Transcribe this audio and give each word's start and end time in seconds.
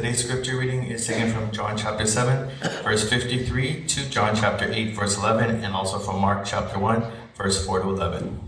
Today's 0.00 0.24
scripture 0.24 0.56
reading 0.56 0.84
is 0.84 1.06
taken 1.06 1.30
from 1.30 1.50
John 1.50 1.76
chapter 1.76 2.06
7, 2.06 2.48
verse 2.82 3.06
53 3.06 3.84
to 3.84 4.08
John 4.08 4.34
chapter 4.34 4.64
8, 4.64 4.96
verse 4.96 5.18
11, 5.18 5.62
and 5.62 5.74
also 5.74 5.98
from 5.98 6.22
Mark 6.22 6.46
chapter 6.46 6.78
1, 6.78 7.04
verse 7.36 7.66
4 7.66 7.82
to 7.82 7.90
11. 7.90 8.40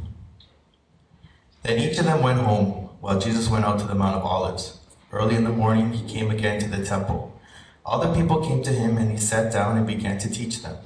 Then 1.62 1.78
each 1.78 1.98
of 1.98 2.06
them 2.06 2.22
went 2.22 2.40
home, 2.40 2.88
while 3.00 3.20
Jesus 3.20 3.50
went 3.50 3.66
out 3.66 3.78
to 3.80 3.86
the 3.86 3.94
Mount 3.94 4.16
of 4.16 4.24
Olives. 4.24 4.78
Early 5.12 5.36
in 5.36 5.44
the 5.44 5.50
morning, 5.50 5.92
he 5.92 6.10
came 6.10 6.30
again 6.30 6.58
to 6.60 6.70
the 6.70 6.82
temple. 6.82 7.38
All 7.84 8.00
the 8.00 8.18
people 8.18 8.40
came 8.40 8.62
to 8.62 8.72
him, 8.72 8.96
and 8.96 9.12
he 9.12 9.18
sat 9.18 9.52
down 9.52 9.76
and 9.76 9.86
began 9.86 10.16
to 10.20 10.30
teach 10.30 10.62
them. 10.62 10.78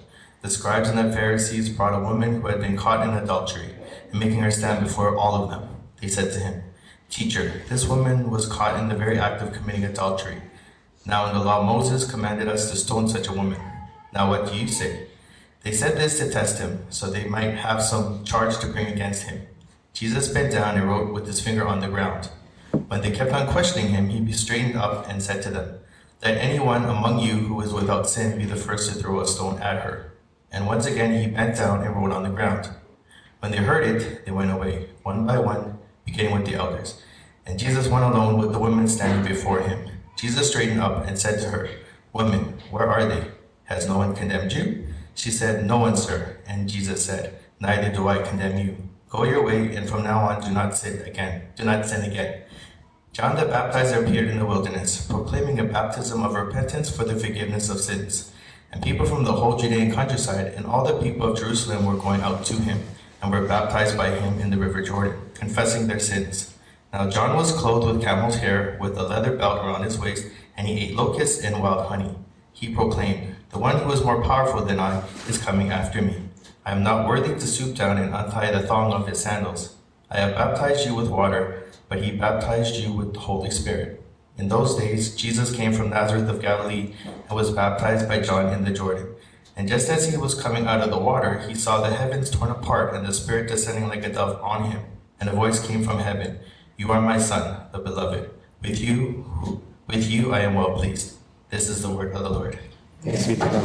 The 0.43 0.51
scribes 0.51 0.89
and 0.89 0.99
the 0.99 1.17
Pharisees 1.17 1.69
brought 1.69 1.95
a 1.95 2.05
woman 2.05 2.41
who 2.41 2.49
had 2.49 2.61
been 2.61 2.77
caught 2.77 3.07
in 3.07 3.15
adultery, 3.15 3.77
and 4.11 4.19
making 4.19 4.41
her 4.41 4.51
stand 4.51 4.83
before 4.85 5.17
all 5.17 5.45
of 5.45 5.49
them, 5.49 5.69
they 6.01 6.09
said 6.09 6.33
to 6.33 6.41
him, 6.41 6.65
Teacher, 7.09 7.63
this 7.69 7.87
woman 7.87 8.33
was 8.33 8.49
caught 8.49 8.81
in 8.81 8.89
the 8.89 8.97
very 8.97 9.17
act 9.17 9.41
of 9.41 9.53
committing 9.53 9.85
adultery. 9.85 10.43
Now 11.07 11.29
in 11.29 11.39
the 11.39 11.45
law 11.45 11.63
Moses 11.63 12.11
commanded 12.11 12.49
us 12.49 12.69
to 12.71 12.77
stone 12.77 13.09
such 13.09 13.29
a 13.29 13.33
woman. 13.33 13.61
Now 14.13 14.29
what 14.29 14.51
do 14.51 14.59
you 14.59 14.67
say? 14.67 15.07
They 15.63 15.71
said 15.71 15.97
this 15.97 16.19
to 16.19 16.29
test 16.29 16.59
him, 16.59 16.85
so 16.91 17.09
they 17.09 17.29
might 17.29 17.55
have 17.55 17.81
some 17.81 18.25
charge 18.25 18.59
to 18.59 18.67
bring 18.67 18.89
against 18.89 19.25
him. 19.25 19.47
Jesus 19.93 20.29
bent 20.29 20.53
down 20.53 20.77
and 20.77 20.89
wrote 20.89 21.15
with 21.15 21.27
his 21.27 21.41
finger 21.41 21.67
on 21.67 21.81
the 21.81 21.89
ground. 21.89 22.29
When 22.89 23.03
they 23.03 23.13
kept 23.13 23.33
on 23.33 23.47
questioning 23.47 23.89
him, 23.89 24.09
he 24.09 24.33
straightened 24.33 24.77
up 24.77 25.09
and 25.09 25.23
said 25.23 25.43
to 25.43 25.51
them, 25.51 25.79
Let 26.25 26.39
anyone 26.39 26.85
among 26.85 27.21
you 27.21 27.35
who 27.35 27.61
is 27.61 27.73
without 27.73 28.09
sin 28.09 28.37
be 28.37 28.45
the 28.45 28.57
first 28.57 28.91
to 28.91 28.99
throw 28.99 29.21
a 29.21 29.27
stone 29.27 29.61
at 29.61 29.83
her. 29.83 30.13
And 30.51 30.67
once 30.67 30.87
again 30.87 31.21
he 31.21 31.29
bent 31.29 31.57
down 31.57 31.85
and 31.85 31.95
wrote 31.95 32.13
on 32.13 32.25
the 32.25 32.31
ground. 32.31 32.69
When 33.41 33.53
they 33.53 33.59
heard 33.59 33.85
it, 33.85 34.25
they 34.25 34.33
went 34.33 34.51
away, 34.51 34.89
one 35.05 35.25
by 35.25 35.39
one, 35.39 35.79
beginning 36.05 36.35
with 36.35 36.47
the 36.47 36.57
elders. 36.57 37.01
And 37.47 37.59
Jesus 37.59 37.89
went 37.89 38.05
alone 38.05 38.39
with 38.39 38.53
the 38.53 38.59
women 38.59 38.89
standing 38.89 39.25
before 39.25 39.61
him. 39.61 39.89
Jesus 40.17 40.49
straightened 40.49 40.81
up 40.81 41.07
and 41.07 41.19
said 41.19 41.41
to 41.41 41.51
her, 41.51 41.69
Woman, 42.13 42.59
where 42.71 42.89
are 42.89 43.07
they? 43.07 43.31
Has 43.65 43.87
no 43.87 43.99
one 43.99 44.15
condemned 44.17 44.53
you? 44.53 44.87
She 45.15 45.31
said, 45.31 45.67
No 45.67 45.79
one, 45.79 45.97
sir. 45.97 46.39
And 46.47 46.69
Jesus 46.69 47.05
said, 47.05 47.39
Neither 47.61 47.93
do 47.93 48.09
I 48.09 48.23
condemn 48.23 48.59
you. 48.59 48.77
Go 49.11 49.25
your 49.25 49.45
way, 49.45 49.75
and 49.77 49.89
from 49.89 50.05
now 50.05 50.29
on 50.29 50.43
do 50.43 50.51
not 50.51 50.77
sin 50.77 51.03
again. 51.07 51.43
Do 51.57 51.65
not 51.65 51.87
sin 51.87 52.11
again. 52.11 52.43
John 53.13 53.37
the 53.37 53.43
Baptizer 53.43 54.03
appeared 54.03 54.29
in 54.29 54.39
the 54.39 54.45
wilderness, 54.45 55.07
proclaiming 55.07 55.59
a 55.59 55.65
baptism 55.65 56.23
of 56.23 56.35
repentance 56.35 56.95
for 56.95 57.05
the 57.05 57.17
forgiveness 57.17 57.71
of 57.71 57.81
sins. 57.81 58.33
And 58.73 58.83
people 58.83 59.07
from 59.07 59.25
the 59.25 59.33
whole 59.33 59.57
Judean 59.57 59.93
countryside 59.93 60.53
and 60.55 60.67
all 60.67 60.85
the 60.85 61.01
people 61.01 61.31
of 61.31 61.39
Jerusalem 61.39 61.87
were 61.87 61.97
going 61.97 62.21
out 62.21 62.45
to 62.47 62.55
him 62.55 62.81
and 63.23 63.31
were 63.31 63.47
baptized 63.47 63.97
by 63.97 64.11
him 64.11 64.39
in 64.39 64.51
the 64.51 64.59
river 64.59 64.83
Jordan, 64.83 65.19
confessing 65.35 65.87
their 65.87 65.99
sins. 65.99 66.56
Now 66.97 67.11
John 67.11 67.37
was 67.37 67.53
clothed 67.53 67.87
with 67.87 68.03
camel's 68.03 68.37
hair, 68.37 68.79
with 68.81 68.97
a 68.97 69.03
leather 69.03 69.37
belt 69.37 69.59
around 69.59 69.83
his 69.83 69.99
waist, 69.99 70.29
and 70.57 70.67
he 70.67 70.81
ate 70.81 70.97
locusts 70.97 71.45
and 71.45 71.61
wild 71.61 71.89
honey. 71.89 72.15
He 72.55 72.75
proclaimed, 72.75 73.37
The 73.51 73.59
one 73.59 73.77
who 73.77 73.93
is 73.93 74.03
more 74.03 74.23
powerful 74.23 74.65
than 74.65 74.81
I 74.81 75.07
is 75.29 75.37
coming 75.37 75.71
after 75.71 76.01
me. 76.01 76.23
I 76.65 76.73
am 76.73 76.83
not 76.83 77.07
worthy 77.07 77.35
to 77.35 77.47
stoop 77.47 77.77
down 77.77 77.99
and 77.99 78.15
untie 78.15 78.51
the 78.51 78.67
thong 78.67 78.95
of 78.95 79.07
his 79.07 79.21
sandals. 79.21 79.77
I 80.11 80.21
have 80.21 80.37
baptized 80.37 80.87
you 80.87 80.95
with 80.95 81.11
water, 81.11 81.65
but 81.91 82.03
he 82.03 82.13
baptized 82.13 82.77
you 82.77 82.95
with 82.95 83.13
the 83.13 83.21
Holy 83.21 83.51
Spirit. 83.51 84.03
In 84.39 84.49
those 84.49 84.75
days, 84.75 85.15
Jesus 85.15 85.55
came 85.55 85.75
from 85.75 85.91
Nazareth 85.91 86.31
of 86.31 86.41
Galilee 86.41 86.95
and 87.05 87.37
was 87.37 87.51
baptized 87.51 88.09
by 88.09 88.21
John 88.21 88.55
in 88.55 88.65
the 88.65 88.71
Jordan. 88.71 89.09
And 89.55 89.69
just 89.69 89.91
as 89.91 90.09
he 90.09 90.17
was 90.17 90.35
coming 90.35 90.67
out 90.67 90.81
of 90.81 90.89
the 90.89 90.99
water, 90.99 91.41
he 91.41 91.55
saw 91.55 91.83
the 91.83 91.95
heavens 91.95 92.31
torn 92.31 92.51
apart 92.51 92.95
and 92.95 93.05
the 93.05 93.13
Spirit 93.13 93.49
descending 93.49 93.87
like 93.87 94.03
a 94.03 94.11
dove 94.11 94.41
on 94.41 94.71
him. 94.71 94.81
And 95.21 95.29
a 95.29 95.33
voice 95.33 95.67
came 95.67 95.83
from 95.85 95.99
heaven, 95.99 96.39
You 96.79 96.93
are 96.93 97.01
my 97.01 97.17
Son, 97.19 97.57
the 97.73 97.79
Beloved. 97.79 98.29
With 98.61 98.79
you, 98.79 99.25
with 99.89 100.11
you 100.11 100.35
I 100.35 100.41
am 100.41 100.57
well 100.57 100.73
pleased. 100.77 101.17
This 101.49 101.71
is 101.71 101.81
the 101.81 101.89
word 101.89 102.15
of 102.15 102.23
the 102.23 102.29
Lord. 102.29 102.59
Thanks 103.01 103.27
be 103.27 103.35
to 103.35 103.41
God. 103.41 103.63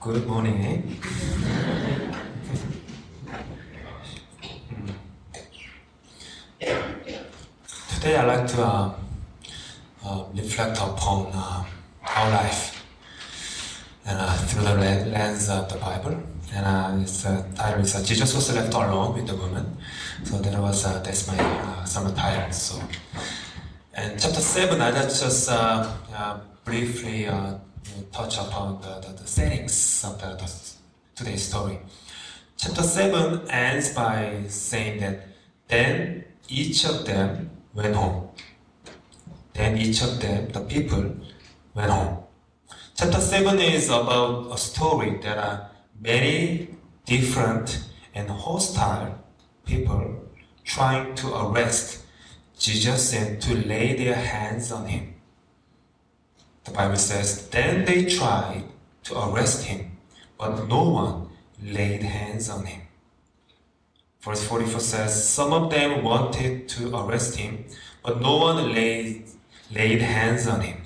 Good 0.00 0.26
morning. 0.28 1.00
Today 6.60 8.16
I'd 8.16 8.26
like 8.26 8.46
to 8.46 8.62
uh, 8.62 8.94
uh, 10.04 10.24
reflect 10.32 10.78
upon 10.78 11.32
uh, 11.34 11.64
our 12.06 12.30
life 12.30 12.86
and 14.04 14.16
uh, 14.20 14.32
through 14.46 14.62
the 14.62 14.74
lens 14.76 15.48
of 15.48 15.68
the 15.68 15.78
Bible. 15.78 16.22
And 16.54 16.66
uh, 16.66 17.02
its 17.02 17.26
uh, 17.26 17.44
title 17.54 17.82
is 17.82 17.94
uh, 17.94 18.02
Jesus 18.02 18.34
was 18.34 18.54
left 18.54 18.72
alone 18.72 19.14
with 19.14 19.26
the 19.26 19.36
woman. 19.36 19.76
So 20.24 20.38
that 20.38 20.60
was 20.60 20.84
uh, 20.84 21.02
that's 21.02 21.26
my 21.28 21.38
uh, 21.38 21.84
sermon 21.84 22.14
title. 22.14 22.52
So, 22.52 22.80
and 23.94 24.20
chapter 24.20 24.40
seven, 24.40 24.80
I 24.80 24.90
just 24.92 25.50
uh, 25.50 25.92
uh, 26.14 26.38
briefly 26.64 27.26
uh, 27.26 27.54
touch 28.12 28.38
upon 28.38 28.80
the, 28.80 29.00
the, 29.00 29.22
the 29.22 29.26
settings 29.26 30.04
of 30.04 30.20
the, 30.20 30.34
the 30.36 30.50
today's 31.14 31.42
story. 31.48 31.78
Chapter 32.56 32.82
7 32.82 33.50
ends 33.50 33.94
by 33.94 34.44
saying 34.48 35.00
that 35.00 35.20
then 35.68 36.24
each 36.48 36.84
of 36.84 37.04
them 37.06 37.50
went 37.74 37.94
home. 37.94 38.28
Then 39.52 39.76
each 39.78 40.02
of 40.02 40.20
them, 40.20 40.48
the 40.48 40.60
people, 40.60 41.16
went 41.74 41.90
home. 41.90 42.24
Chapter 42.94 43.20
7 43.20 43.58
is 43.58 43.88
about 43.88 44.52
a 44.52 44.58
story 44.58 45.18
that 45.22 45.38
are 45.38 45.70
many 46.00 46.68
different 47.04 47.84
and 48.14 48.28
hostile 48.30 49.18
people 49.64 50.24
trying 50.64 51.14
to 51.14 51.34
arrest 51.34 52.04
Jesus 52.58 53.14
and 53.14 53.40
to 53.42 53.54
lay 53.54 53.96
their 53.96 54.14
hands 54.14 54.72
on 54.72 54.86
him. 54.86 55.14
The 56.64 56.72
Bible 56.72 56.96
says, 56.96 57.48
Then 57.48 57.84
they 57.84 58.06
tried 58.06 58.64
to 59.04 59.18
arrest 59.18 59.64
him, 59.64 59.98
but 60.38 60.66
no 60.68 60.88
one 60.90 61.28
laid 61.62 62.02
hands 62.02 62.50
on 62.50 62.66
him. 62.66 62.82
Verse 64.20 64.42
44 64.44 64.80
says, 64.80 65.28
Some 65.28 65.52
of 65.52 65.70
them 65.70 66.02
wanted 66.02 66.68
to 66.70 66.96
arrest 66.96 67.36
him, 67.36 67.66
but 68.02 68.20
no 68.20 68.38
one 68.38 68.74
laid, 68.74 69.26
laid 69.72 70.02
hands 70.02 70.48
on 70.48 70.62
him. 70.62 70.82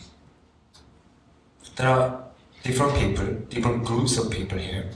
There 1.76 1.88
are 1.88 2.24
different 2.62 2.94
people, 2.96 3.26
different 3.48 3.84
groups 3.84 4.18
of 4.18 4.30
people 4.30 4.58
here. 4.58 4.90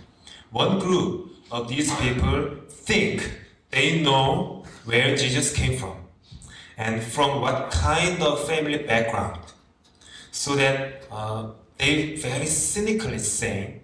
One 0.54 0.78
group 0.78 1.32
of 1.50 1.66
these 1.66 1.92
people 1.96 2.48
think 2.68 3.28
they 3.72 4.00
know 4.02 4.64
where 4.84 5.16
Jesus 5.16 5.52
came 5.52 5.76
from 5.76 5.96
and 6.76 7.02
from 7.02 7.40
what 7.40 7.72
kind 7.72 8.22
of 8.22 8.46
family 8.46 8.78
background 8.78 9.40
so 10.30 10.54
that 10.54 11.02
uh, 11.10 11.50
they 11.76 12.14
very 12.14 12.46
cynically 12.46 13.18
saying 13.18 13.80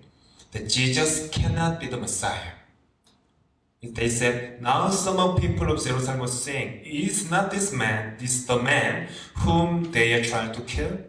that 0.53 0.69
Jesus 0.69 1.29
cannot 1.31 1.81
be 1.81 1.89
the 1.89 1.97
Messiah. 1.97 2.53
They 3.83 4.09
said, 4.09 4.63
now 4.63 4.91
some 4.91 5.19
of 5.19 5.41
people 5.41 5.73
of 5.73 5.83
Jerusalem 5.83 6.21
were 6.21 6.29
saying, 6.29 6.85
is 6.85 7.29
not 7.33 7.51
this 7.51 7.73
man, 7.73 8.15
this 8.21 8.45
the 8.45 8.63
man 8.63 9.09
whom 9.39 9.91
they 9.91 10.13
are 10.13 10.23
trying 10.23 10.53
to 10.53 10.61
kill? 10.61 11.01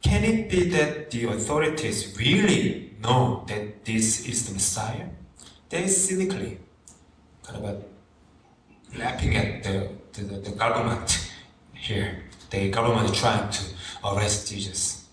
Can 0.00 0.24
it 0.24 0.48
be 0.48 0.70
that 0.70 1.10
the 1.10 1.24
authorities 1.24 2.16
really 2.18 2.93
know 3.04 3.44
that 3.46 3.84
this 3.84 4.26
is 4.26 4.46
the 4.46 4.54
Messiah? 4.54 5.06
They 5.68 5.86
cynically 5.86 6.58
kind 7.42 7.64
of 7.64 7.84
laughing 8.98 9.36
at 9.36 9.62
the, 9.62 9.90
the, 10.12 10.22
the, 10.22 10.36
the 10.38 10.50
government 10.50 11.30
here. 11.72 12.24
The 12.50 12.70
government 12.70 13.14
trying 13.14 13.50
to 13.50 13.62
arrest 14.04 14.48
Jesus. 14.48 15.06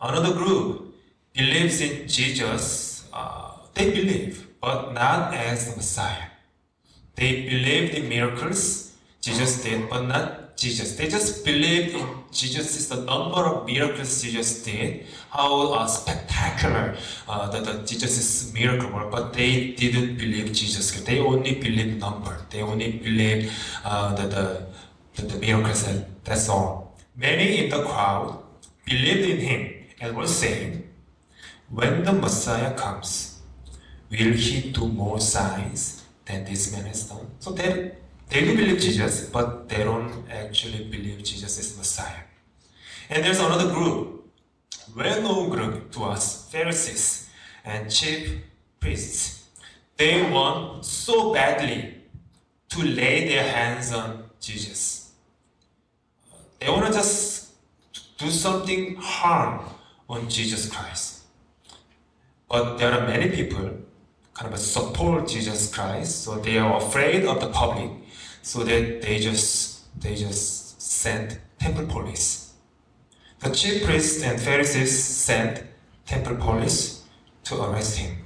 Another 0.00 0.34
group 0.34 0.94
believes 1.32 1.80
in 1.80 2.06
Jesus. 2.06 3.08
Uh, 3.12 3.52
they 3.74 3.90
believe, 3.90 4.46
but 4.60 4.92
not 4.92 5.34
as 5.34 5.70
the 5.70 5.76
Messiah. 5.76 6.28
They 7.16 7.42
believe 7.42 7.94
in 7.94 8.08
miracles 8.08 8.84
Jesus 9.24 9.62
did, 9.62 9.88
but 9.88 10.02
not 10.02 10.43
Jesus. 10.64 10.96
They 10.96 11.08
just 11.08 11.44
believed 11.44 11.94
in 11.94 12.06
Jesus 12.32 12.88
the 12.88 12.96
number 12.96 13.42
of 13.50 13.66
miracles 13.66 14.22
Jesus 14.22 14.64
did, 14.64 15.04
how 15.28 15.72
uh, 15.74 15.86
spectacular 15.86 16.96
uh, 17.28 17.50
the, 17.52 17.60
the 17.60 17.86
Jesus' 17.86 18.52
miracle 18.54 18.90
were, 18.90 19.10
but 19.10 19.34
they 19.34 19.72
didn't 19.72 20.16
believe 20.16 20.52
Jesus. 20.52 20.90
They 21.02 21.18
only 21.20 21.54
believed 21.66 22.00
number. 22.00 22.34
They 22.48 22.62
only 22.62 22.92
believed 22.92 23.52
uh, 23.84 24.14
the, 24.14 24.26
the, 25.16 25.22
the, 25.22 25.38
miracles, 25.38 25.86
and 25.86 26.06
that's 26.24 26.48
all. 26.48 26.96
Many 27.14 27.64
in 27.64 27.70
the 27.70 27.82
crowd 27.84 28.42
believed 28.86 29.28
in 29.28 29.38
him 29.38 29.60
and 30.00 30.16
were 30.16 30.26
saying, 30.26 30.88
when 31.68 32.04
the 32.04 32.12
Messiah 32.12 32.74
comes, 32.74 33.40
will 34.10 34.32
he 34.32 34.72
do 34.72 34.88
more 34.88 35.20
signs 35.20 36.04
than 36.24 36.44
this 36.44 36.72
man 36.72 36.86
has 36.86 37.08
done? 37.08 37.26
So 37.38 37.52
they, 37.52 37.92
they 38.28 38.44
believe 38.44 38.80
Jesus, 38.80 39.28
but 39.30 39.68
they 39.68 39.84
don't 39.84 40.24
actually 40.30 40.84
believe 40.84 41.22
Jesus 41.22 41.58
is 41.58 41.76
Messiah. 41.76 42.24
And 43.10 43.24
there's 43.24 43.40
another 43.40 43.72
group, 43.72 44.30
well-known 44.96 45.50
group 45.50 45.92
to 45.92 46.04
us, 46.04 46.50
Pharisees 46.50 47.28
and 47.64 47.90
chief 47.90 48.40
priests. 48.80 49.48
They 49.96 50.28
want 50.30 50.84
so 50.84 51.32
badly 51.32 52.02
to 52.70 52.82
lay 52.82 53.28
their 53.28 53.44
hands 53.44 53.92
on 53.92 54.24
Jesus. 54.40 55.12
They 56.58 56.68
want 56.68 56.86
to 56.86 56.92
just 56.92 57.52
do 58.18 58.30
something 58.30 58.96
harm 58.96 59.64
on 60.08 60.28
Jesus 60.28 60.68
Christ. 60.68 61.24
But 62.48 62.78
there 62.78 62.92
are 62.92 63.06
many 63.06 63.30
people 63.34 63.70
kind 64.34 64.52
of 64.52 64.58
support 64.58 65.28
Jesus 65.28 65.72
Christ, 65.72 66.24
so 66.24 66.36
they 66.36 66.58
are 66.58 66.76
afraid 66.76 67.24
of 67.24 67.40
the 67.40 67.48
public, 67.48 67.90
so 68.42 68.64
that 68.64 69.02
they 69.02 69.18
just 69.18 70.00
they 70.00 70.14
just 70.14 70.82
send 70.82 71.38
temple 71.58 71.86
police. 71.86 72.52
The 73.40 73.50
chief 73.50 73.84
priests 73.84 74.22
and 74.22 74.40
Pharisees 74.40 75.04
sent 75.04 75.64
temple 76.06 76.36
police 76.36 77.04
to 77.44 77.62
arrest 77.62 77.98
him. 77.98 78.24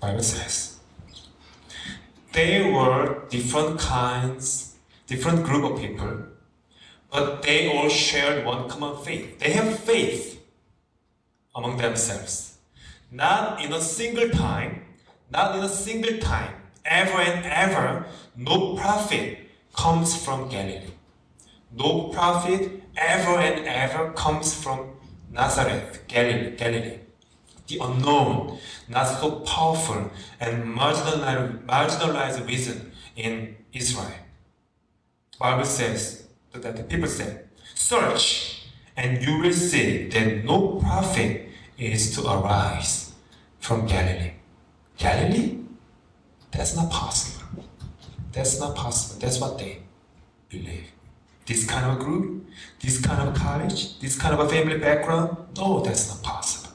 Bible 0.00 0.22
says. 0.22 0.78
They 2.32 2.70
were 2.70 3.22
different 3.28 3.78
kinds, 3.78 4.76
different 5.06 5.44
group 5.44 5.64
of 5.70 5.80
people, 5.80 6.24
but 7.10 7.42
they 7.42 7.68
all 7.68 7.88
shared 7.88 8.44
one 8.44 8.68
common 8.68 9.02
faith. 9.04 9.38
They 9.38 9.52
have 9.52 9.78
faith 9.78 10.40
among 11.54 11.76
themselves. 11.76 12.58
Not 13.10 13.64
in 13.64 13.72
a 13.72 13.80
single 13.80 14.30
time, 14.30 14.83
not 15.30 15.56
in 15.56 15.64
a 15.64 15.68
single 15.68 16.18
time, 16.18 16.54
ever 16.84 17.18
and 17.18 17.44
ever, 17.46 18.06
no 18.36 18.74
prophet 18.76 19.38
comes 19.74 20.14
from 20.22 20.48
Galilee. 20.48 20.92
No 21.72 22.08
prophet 22.08 22.82
ever 22.96 23.38
and 23.38 23.66
ever 23.66 24.12
comes 24.12 24.54
from 24.54 24.90
Nazareth, 25.30 26.04
Galilee. 26.06 26.56
Galilee. 26.56 26.98
The 27.66 27.78
unknown, 27.80 28.58
not 28.88 29.04
so 29.04 29.40
powerful 29.40 30.10
and 30.38 30.64
marginalized, 30.76 31.64
marginalized 31.64 32.46
reason 32.46 32.92
in 33.16 33.56
Israel. 33.72 34.12
Bible 35.38 35.64
says 35.64 36.26
that 36.52 36.76
the 36.76 36.84
people 36.84 37.08
said, 37.08 37.48
search 37.74 38.68
and 38.96 39.22
you 39.22 39.38
will 39.38 39.52
see 39.52 40.08
that 40.08 40.44
no 40.44 40.76
prophet 40.76 41.48
is 41.78 42.14
to 42.14 42.22
arise 42.22 43.12
from 43.58 43.86
Galilee. 43.86 44.34
Galilee? 44.96 45.58
That's 46.50 46.76
not 46.76 46.90
possible. 46.90 47.64
That's 48.32 48.60
not 48.60 48.76
possible. 48.76 49.20
That's 49.20 49.40
what 49.40 49.58
they 49.58 49.82
believe. 50.48 50.90
This 51.46 51.66
kind 51.66 51.86
of 51.86 51.98
group, 51.98 52.46
this 52.80 53.00
kind 53.00 53.28
of 53.28 53.34
college, 53.34 53.98
this 54.00 54.16
kind 54.18 54.34
of 54.34 54.40
a 54.40 54.48
family 54.48 54.78
background, 54.78 55.36
no, 55.56 55.80
that's 55.80 56.08
not 56.08 56.22
possible. 56.22 56.74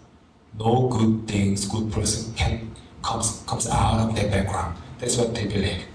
No 0.57 0.87
good 0.89 1.27
things, 1.27 1.65
good 1.65 1.91
person 1.91 2.33
can 2.33 2.75
comes 3.01 3.43
comes 3.47 3.67
out 3.67 3.99
of 3.99 4.15
their 4.15 4.29
background. 4.29 4.77
That's 4.99 5.17
what 5.17 5.33
they 5.33 5.45
believe. 5.45 5.85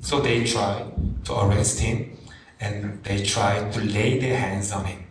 So 0.00 0.20
they 0.20 0.44
try 0.44 0.84
to 1.24 1.40
arrest 1.40 1.80
him 1.80 2.16
and 2.60 3.02
they 3.04 3.22
try 3.24 3.70
to 3.70 3.80
lay 3.80 4.18
their 4.18 4.36
hands 4.36 4.72
on 4.72 4.84
him. 4.84 5.04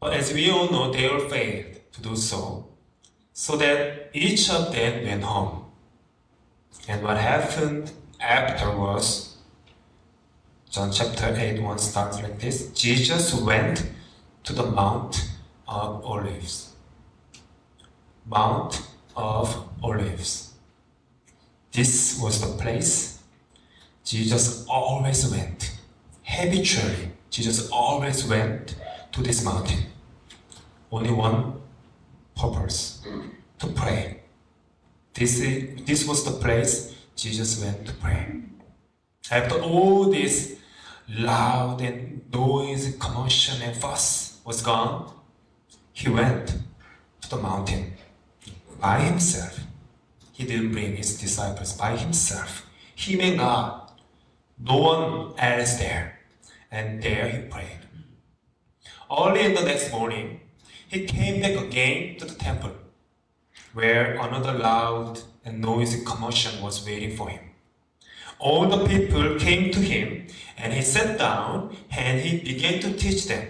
But 0.00 0.14
as 0.14 0.32
we 0.32 0.50
all 0.50 0.70
know, 0.70 0.92
they 0.92 1.08
all 1.08 1.28
failed 1.28 1.80
to 1.92 2.02
do 2.02 2.16
so. 2.16 2.68
So 3.36 3.56
that 3.56 4.10
each 4.12 4.48
of 4.48 4.72
them 4.72 5.04
went 5.04 5.24
home. 5.24 5.64
And 6.86 7.02
what 7.02 7.16
happened 7.16 7.90
afterwards, 8.20 9.38
John 10.70 10.92
chapter 10.92 11.34
8 11.36 11.60
1 11.60 11.78
starts 11.78 12.22
like 12.22 12.38
this 12.38 12.70
Jesus 12.70 13.34
went 13.34 13.90
to 14.44 14.52
the 14.52 14.64
Mount 14.64 15.30
of 15.66 16.04
Olives. 16.04 16.74
Mount 18.24 18.86
of 19.16 19.68
Olives. 19.82 20.52
This 21.72 22.20
was 22.22 22.40
the 22.40 22.56
place 22.62 23.18
Jesus 24.04 24.64
always 24.68 25.28
went. 25.28 25.76
Habitually, 26.22 27.10
Jesus 27.30 27.68
always 27.70 28.24
went 28.28 28.76
to 29.10 29.22
this 29.22 29.44
mountain. 29.44 29.86
Only 30.92 31.10
one 31.10 31.53
purpose 32.36 33.06
to 33.58 33.66
pray. 33.68 34.20
This, 35.14 35.40
is, 35.40 35.84
this 35.84 36.06
was 36.06 36.24
the 36.24 36.32
place 36.32 36.94
Jesus 37.16 37.62
went 37.62 37.86
to 37.86 37.92
pray. 37.94 38.40
After 39.30 39.60
all 39.60 40.10
this 40.10 40.58
loud 41.08 41.80
and 41.80 42.22
noisy 42.32 42.98
commotion, 42.98 43.62
and 43.62 43.76
fuss 43.76 44.40
was 44.44 44.60
gone, 44.62 45.12
he 45.92 46.10
went 46.10 46.58
to 47.20 47.30
the 47.30 47.36
mountain 47.36 47.92
by 48.80 49.00
himself. 49.00 49.60
He 50.32 50.44
didn't 50.44 50.72
bring 50.72 50.96
his 50.96 51.18
disciples 51.18 51.72
by 51.74 51.96
himself. 51.96 52.66
He 52.94 53.20
and 53.20 53.38
God. 53.38 53.92
No 54.58 54.76
one 54.76 55.34
else 55.38 55.74
there. 55.74 56.20
And 56.70 57.02
there 57.02 57.28
he 57.28 57.38
prayed. 57.48 57.78
Early 59.10 59.42
in 59.42 59.54
the 59.54 59.62
next 59.62 59.92
morning, 59.92 60.40
he 60.94 61.04
came 61.06 61.40
back 61.40 61.56
again 61.60 62.16
to 62.18 62.24
the 62.24 62.36
temple, 62.36 62.70
where 63.72 64.14
another 64.14 64.52
loud 64.52 65.20
and 65.44 65.60
noisy 65.60 66.04
commotion 66.04 66.62
was 66.62 66.86
waiting 66.86 67.16
for 67.16 67.28
him. 67.28 67.40
All 68.38 68.68
the 68.68 68.86
people 68.86 69.34
came 69.40 69.72
to 69.72 69.80
him, 69.80 70.28
and 70.56 70.72
he 70.72 70.82
sat 70.82 71.18
down 71.18 71.76
and 71.90 72.20
he 72.20 72.38
began 72.38 72.78
to 72.80 72.96
teach 72.96 73.26
them. 73.26 73.44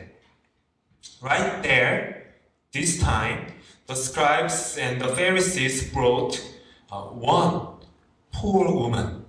Right 1.20 1.62
there, 1.62 2.32
this 2.72 2.98
time, 2.98 3.52
the 3.86 3.94
scribes 3.94 4.78
and 4.78 4.98
the 4.98 5.08
Pharisees 5.08 5.92
brought 5.92 6.42
uh, 6.90 7.02
one 7.02 7.66
poor 8.32 8.72
woman 8.72 9.26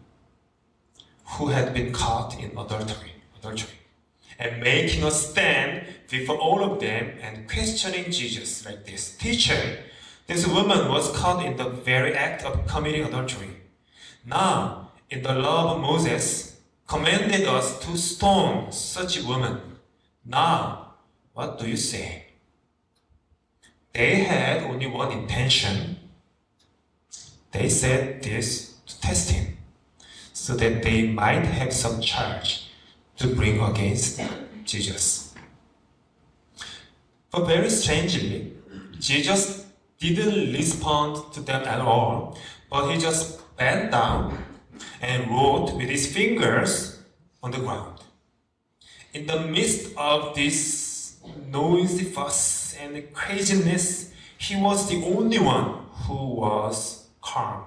who 1.31 1.47
had 1.47 1.73
been 1.73 1.91
caught 1.91 2.39
in 2.39 2.51
adultery, 2.51 3.12
adultery, 3.38 3.79
and 4.39 4.62
making 4.62 5.03
a 5.03 5.12
stand 5.12 5.85
before 6.09 6.37
all 6.37 6.63
of 6.63 6.79
them 6.79 7.17
and 7.21 7.49
questioning 7.49 8.11
Jesus 8.11 8.65
like 8.65 8.85
this 8.85 9.15
Teacher, 9.17 9.79
this 10.27 10.47
woman 10.47 10.89
was 10.89 11.15
caught 11.15 11.45
in 11.45 11.57
the 11.57 11.69
very 11.69 12.13
act 12.13 12.43
of 12.43 12.65
committing 12.67 13.03
adultery. 13.03 13.61
Now, 14.25 14.91
in 15.09 15.21
the 15.21 15.35
law 15.35 15.75
of 15.75 15.81
Moses, 15.81 16.59
commanded 16.87 17.47
us 17.47 17.79
to 17.79 17.97
stone 17.97 18.71
such 18.71 19.17
a 19.17 19.25
woman. 19.25 19.59
Now, 20.25 20.93
what 21.33 21.59
do 21.59 21.67
you 21.67 21.77
say? 21.77 22.25
They 23.93 24.15
had 24.23 24.63
only 24.63 24.87
one 24.87 25.11
intention. 25.11 25.97
They 27.51 27.69
said 27.69 28.23
this 28.23 28.73
to 28.87 28.99
test 28.99 29.31
him, 29.31 29.57
so 30.33 30.55
that 30.55 30.83
they 30.83 31.07
might 31.07 31.45
have 31.45 31.71
some 31.71 32.01
charge 32.01 32.67
to 33.17 33.27
bring 33.27 33.62
against 33.62 34.21
Jesus. 34.65 35.25
But 37.36 37.48
very 37.48 37.70
strangely, 37.70 38.54
Jesus 38.98 39.65
didn't 40.00 40.54
respond 40.54 41.34
to 41.34 41.42
them 41.42 41.63
at 41.68 41.82
all, 41.82 42.38
but 42.70 42.89
he 42.89 42.98
just 42.98 43.42
bent 43.58 43.92
down 43.92 44.42
and 45.01 45.30
wrote 45.30 45.74
with 45.75 45.89
his 45.89 46.08
fingers 46.15 46.98
on 47.44 47.51
the 47.51 47.58
ground. 47.58 48.00
In 49.13 49.25
the 49.27 49.42
midst 49.42 49.98
of 49.98 50.34
this 50.34 51.18
noisy 51.51 52.06
fuss 52.06 52.77
and 52.80 53.13
craziness, 53.13 54.13
he 54.38 54.56
was 54.56 54.88
the 54.88 55.04
only 55.04 55.39
one 55.39 55.88
who 56.08 56.36
was 56.36 57.10
calm, 57.22 57.65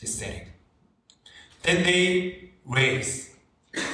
this 0.00 0.18
setting. 0.18 0.48
Then 1.62 1.84
they 1.84 2.50
raised 2.66 3.30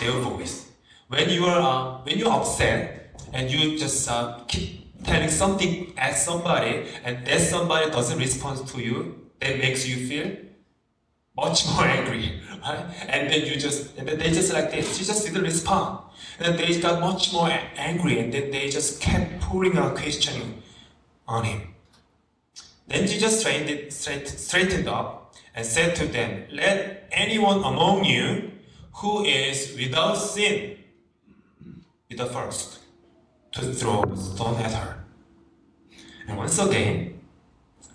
their 0.00 0.12
voice. 0.12 0.70
When 1.08 1.28
you 1.28 1.44
are 1.44 1.60
uh, 1.60 2.04
when 2.04 2.18
you're 2.18 2.32
upset 2.32 2.98
and 3.32 3.50
you 3.50 3.78
just 3.78 4.08
uh, 4.10 4.40
keep 4.48 4.77
telling 5.08 5.30
something 5.30 5.92
at 5.96 6.14
somebody 6.16 6.86
and 7.04 7.26
that 7.26 7.40
somebody 7.40 7.90
doesn't 7.90 8.18
respond 8.18 8.66
to 8.68 8.80
you, 8.80 9.28
that 9.40 9.58
makes 9.58 9.86
you 9.86 10.06
feel 10.06 10.36
much 11.36 11.66
more 11.72 11.84
angry, 11.84 12.40
right? 12.62 12.84
And 13.08 13.30
then 13.30 13.46
you 13.46 13.56
just, 13.56 13.96
and 13.96 14.06
then 14.06 14.18
they 14.18 14.30
just 14.30 14.52
like 14.52 14.70
this, 14.70 14.98
you 14.98 15.06
just 15.06 15.24
didn't 15.24 15.42
respond. 15.42 16.04
And 16.38 16.46
then 16.46 16.56
they 16.56 16.80
got 16.80 17.00
much 17.00 17.32
more 17.32 17.50
angry, 17.76 18.18
and 18.20 18.32
then 18.32 18.50
they 18.50 18.68
just 18.68 19.00
kept 19.00 19.40
pouring 19.40 19.76
out 19.78 19.96
questioning 19.96 20.62
on 21.26 21.44
him. 21.44 21.74
Then 22.86 23.06
Jesus 23.06 23.40
straightened, 23.40 23.92
straight, 23.92 24.28
straightened 24.28 24.88
up 24.88 25.34
and 25.54 25.64
said 25.64 25.94
to 25.96 26.06
them, 26.06 26.44
Let 26.50 27.08
anyone 27.12 27.58
among 27.58 28.04
you 28.04 28.52
who 28.94 29.24
is 29.24 29.76
without 29.76 30.14
sin 30.14 30.78
be 32.08 32.16
the 32.16 32.26
first 32.26 32.80
to 33.52 33.72
throw 33.72 34.02
a 34.04 34.16
stone 34.16 34.56
at 34.56 34.72
her. 34.72 34.97
And 36.28 36.36
once 36.36 36.58
again, 36.58 37.18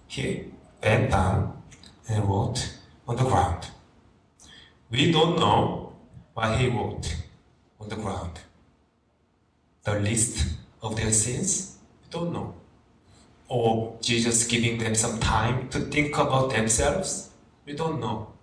he 0.07 0.45
bent 0.81 1.11
down 1.11 1.61
and 2.09 2.27
wrote 2.27 2.77
on 3.07 3.15
the 3.15 3.23
ground. 3.23 3.67
We 4.89 5.11
don't 5.11 5.37
know 5.37 5.93
why 6.33 6.57
he 6.57 6.67
wrote 6.67 7.15
on 7.79 7.89
the 7.89 7.95
ground. 7.95 8.39
The 9.83 9.99
list 9.99 10.55
of 10.81 10.95
their 10.95 11.11
sins? 11.11 11.77
We 12.01 12.09
don't 12.09 12.33
know. 12.33 12.55
Or 13.47 13.97
Jesus 14.01 14.47
giving 14.47 14.79
them 14.79 14.95
some 14.95 15.19
time 15.19 15.69
to 15.69 15.79
think 15.79 16.17
about 16.17 16.49
themselves? 16.51 17.29
We 17.65 17.73
don't 17.73 17.99
know. 17.99 18.33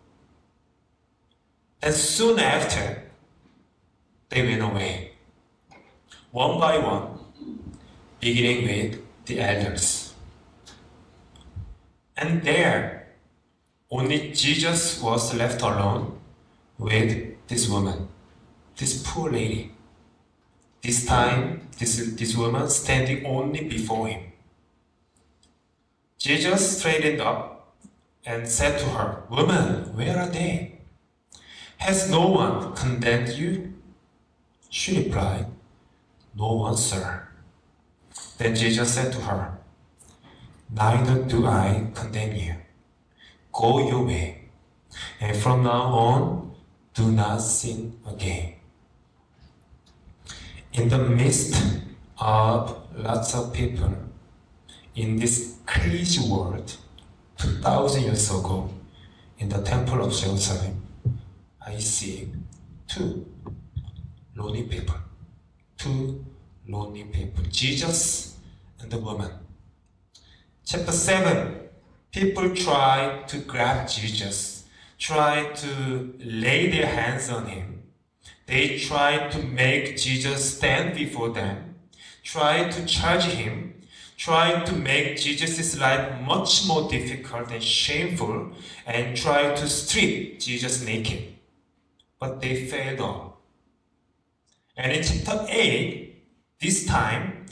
And 1.82 1.94
soon 1.94 2.38
after, 2.38 3.10
they 4.28 4.42
went 4.42 4.62
away, 4.62 5.12
one 6.30 6.60
by 6.60 6.78
one, 6.78 7.18
beginning 8.20 8.64
with 8.64 9.09
the 9.30 9.40
elders. 9.40 10.12
And 12.16 12.42
there, 12.42 13.06
only 13.90 14.32
Jesus 14.32 15.00
was 15.00 15.34
left 15.34 15.62
alone 15.62 16.20
with 16.78 17.48
this 17.48 17.68
woman, 17.68 18.08
this 18.76 19.02
poor 19.06 19.30
lady. 19.30 19.72
This 20.82 21.04
time, 21.04 21.68
this, 21.78 22.14
this 22.14 22.36
woman 22.36 22.68
standing 22.68 23.26
only 23.26 23.64
before 23.64 24.08
him. 24.08 24.32
Jesus 26.18 26.78
straightened 26.78 27.20
up 27.20 27.74
and 28.24 28.48
said 28.48 28.78
to 28.80 28.86
her, 28.86 29.22
Woman, 29.30 29.94
where 29.94 30.18
are 30.18 30.28
they? 30.28 30.78
Has 31.78 32.10
no 32.10 32.28
one 32.28 32.74
condemned 32.74 33.30
you? 33.30 33.74
She 34.68 35.04
replied, 35.04 35.46
No 36.34 36.52
one, 36.52 36.76
sir. 36.76 37.29
Then 38.40 38.56
Jesus 38.56 38.94
said 38.94 39.12
to 39.12 39.20
her, 39.20 39.58
Neither 40.70 41.24
do 41.24 41.46
I 41.46 41.88
condemn 41.94 42.34
you. 42.34 42.54
Go 43.52 43.86
your 43.86 44.06
way, 44.06 44.48
and 45.20 45.36
from 45.36 45.62
now 45.62 45.82
on, 45.92 46.54
do 46.94 47.12
not 47.12 47.42
sin 47.42 47.98
again. 48.08 48.54
In 50.72 50.88
the 50.88 50.96
midst 50.96 51.62
of 52.18 52.78
lots 52.96 53.34
of 53.34 53.52
people 53.52 53.92
in 54.94 55.18
this 55.18 55.56
crazy 55.66 56.26
world, 56.26 56.74
2000 57.36 58.04
years 58.04 58.30
ago, 58.30 58.70
in 59.38 59.50
the 59.50 59.60
Temple 59.60 60.02
of 60.02 60.14
Jerusalem, 60.14 60.80
I 61.60 61.76
see 61.76 62.32
two 62.88 63.26
lonely 64.34 64.62
people. 64.62 64.96
Two 65.76 66.24
lonely 66.66 67.04
people 67.04 67.44
Jesus 67.50 68.29
and 68.80 68.90
the 68.90 68.98
woman. 68.98 69.30
Chapter 70.64 70.92
7 70.92 71.60
People 72.12 72.56
try 72.56 73.22
to 73.28 73.38
grab 73.38 73.88
Jesus, 73.88 74.64
try 74.98 75.44
to 75.52 76.12
lay 76.18 76.68
their 76.68 76.86
hands 76.86 77.30
on 77.30 77.46
him. 77.46 77.84
They 78.46 78.78
try 78.78 79.28
to 79.28 79.42
make 79.44 79.96
Jesus 79.96 80.56
stand 80.56 80.96
before 80.96 81.30
them, 81.30 81.76
try 82.24 82.68
to 82.68 82.84
charge 82.84 83.26
him, 83.26 83.74
try 84.16 84.64
to 84.64 84.74
make 84.74 85.20
Jesus' 85.20 85.78
life 85.78 86.20
much 86.22 86.66
more 86.66 86.90
difficult 86.90 87.52
and 87.52 87.62
shameful, 87.62 88.50
and 88.84 89.16
try 89.16 89.54
to 89.54 89.68
strip 89.68 90.40
Jesus 90.40 90.84
naked. 90.84 91.36
But 92.18 92.40
they 92.40 92.66
failed 92.66 93.00
all. 93.00 93.40
And 94.76 94.90
in 94.90 95.04
chapter 95.04 95.46
8, 95.48 96.24
this 96.60 96.86
time, 96.86 97.46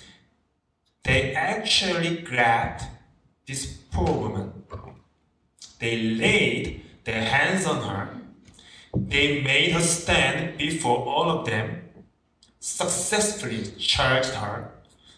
they 1.09 1.33
actually 1.33 2.19
grabbed 2.19 2.83
this 3.47 3.65
poor 3.91 4.13
woman. 4.13 4.53
They 5.79 5.97
laid 6.03 6.83
their 7.05 7.23
hands 7.23 7.65
on 7.65 7.81
her. 7.89 8.09
They 8.95 9.41
made 9.41 9.73
her 9.73 9.81
stand 9.81 10.59
before 10.59 10.99
all 10.99 11.31
of 11.31 11.47
them, 11.47 11.81
successfully 12.61 13.63
charged 13.79 14.35
her, 14.35 14.71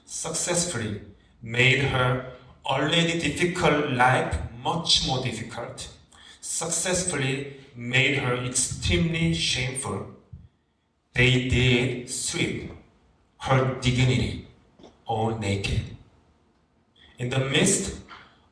successfully 0.05 1.01
made 1.43 1.81
her 1.81 2.35
already 2.65 3.19
difficult 3.19 3.91
life 3.91 4.39
much 4.63 5.09
more 5.09 5.21
difficult, 5.25 5.89
successfully 6.41 7.57
made 7.75 8.19
her 8.19 8.37
extremely 8.45 9.35
shameful. 9.35 10.07
They 11.15 11.49
did 11.49 12.09
strip 12.09 12.71
her 13.39 13.75
dignity 13.81 14.50
all 15.11 15.37
naked. 15.37 15.81
In 17.19 17.31
the 17.31 17.41
midst 17.41 18.01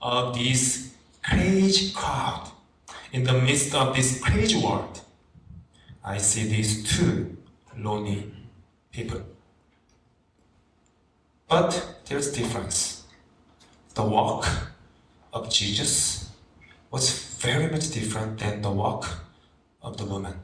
of 0.03 0.37
this 0.37 0.93
crazy 1.23 1.93
crowd, 1.95 2.51
in 3.13 3.23
the 3.23 3.33
midst 3.33 3.77
of 3.77 3.95
this 3.95 4.21
crazy 4.21 4.57
world, 4.61 5.01
I 6.05 6.19
see 6.19 6.49
these 6.49 6.73
two 6.83 7.37
lonely 7.77 8.33
people. 8.91 9.23
But 11.49 12.01
there's 12.07 12.33
difference. 12.33 13.05
The 13.95 14.03
walk 14.03 14.49
of 15.33 15.49
Jesus 15.51 16.29
was 16.91 17.37
very 17.39 17.71
much 17.71 17.91
different 17.91 18.41
than 18.41 18.63
the 18.63 18.71
walk 18.73 19.07
of 19.81 19.97
the 19.97 20.05
woman. 20.05 20.35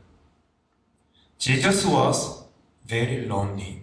Jesus 1.40 1.84
was 1.84 2.44
very 2.86 3.26
lonely, 3.26 3.82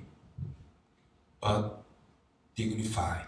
but 1.41 1.80
dignified. 2.55 3.27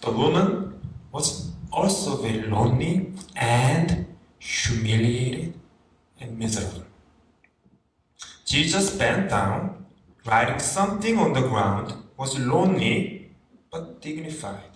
The 0.00 0.10
woman 0.10 0.80
was 1.12 1.52
also 1.70 2.16
very 2.16 2.42
lonely 2.48 3.12
and 3.36 4.06
humiliated 4.38 5.54
and 6.20 6.38
miserable. 6.38 6.84
Jesus 8.44 8.96
bent 8.96 9.30
down, 9.30 9.86
writing 10.26 10.58
something 10.58 11.18
on 11.18 11.32
the 11.32 11.40
ground, 11.40 11.94
was 12.16 12.38
lonely 12.38 13.30
but 13.70 14.02
dignified. 14.02 14.72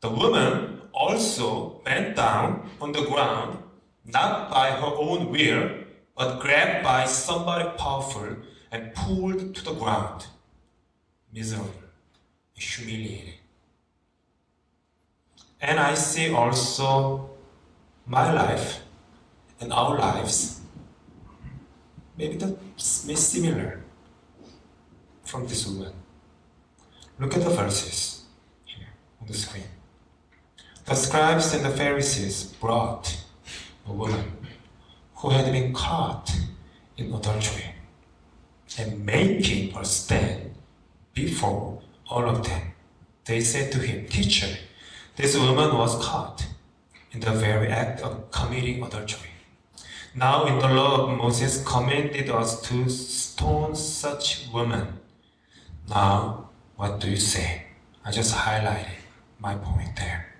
The 0.00 0.10
woman 0.10 0.82
also 0.92 1.80
bent 1.84 2.16
down 2.16 2.68
on 2.80 2.92
the 2.92 3.04
ground, 3.04 3.58
not 4.04 4.50
by 4.50 4.70
her 4.70 4.94
own 4.94 5.30
will, 5.30 5.70
but 6.16 6.40
grabbed 6.40 6.84
by 6.84 7.06
somebody 7.06 7.68
powerful 7.78 8.36
and 8.70 8.94
pulled 8.94 9.54
to 9.54 9.64
the 9.64 9.74
ground, 9.74 10.26
miserable, 11.32 11.81
humiliated. 12.54 13.34
And 15.60 15.78
I 15.78 15.94
see 15.94 16.32
also 16.32 17.30
my 18.06 18.32
life 18.32 18.80
and 19.60 19.72
our 19.72 19.98
lives, 19.98 20.60
maybe 22.16 22.36
the 22.36 22.56
similar 22.76 23.80
from 25.24 25.46
this 25.46 25.66
woman. 25.66 25.92
Look 27.18 27.36
at 27.36 27.44
the 27.44 27.50
verses 27.50 28.24
here 28.64 28.88
on 29.20 29.28
the 29.28 29.34
screen. 29.34 29.64
The 30.84 30.94
scribes 30.96 31.54
and 31.54 31.64
the 31.64 31.70
Pharisees 31.70 32.44
brought 32.60 33.24
a 33.86 33.92
woman 33.92 34.32
who 35.14 35.30
had 35.30 35.52
been 35.52 35.72
caught 35.72 36.34
in 36.96 37.14
adultery 37.14 37.76
and 38.78 39.06
making 39.06 39.70
her 39.70 39.84
stand 39.84 40.54
before 41.14 41.71
all 42.08 42.28
of 42.28 42.46
them. 42.46 42.72
They 43.24 43.40
said 43.40 43.72
to 43.72 43.78
him, 43.78 44.06
Teacher, 44.06 44.58
this 45.16 45.36
woman 45.36 45.76
was 45.76 46.04
caught 46.04 46.46
in 47.12 47.20
the 47.20 47.32
very 47.32 47.68
act 47.68 48.00
of 48.00 48.30
committing 48.30 48.82
adultery. 48.82 49.30
Now, 50.14 50.44
in 50.46 50.58
the 50.58 50.68
law 50.68 51.06
of 51.06 51.16
Moses, 51.16 51.62
commanded 51.64 52.28
us 52.28 52.60
to 52.62 52.88
stone 52.88 53.74
such 53.74 54.48
women. 54.52 55.00
Now, 55.88 56.50
what 56.76 57.00
do 57.00 57.10
you 57.10 57.16
say? 57.16 57.66
I 58.04 58.10
just 58.10 58.34
highlighted 58.34 58.98
my 59.38 59.54
point 59.54 59.96
there. 59.96 60.34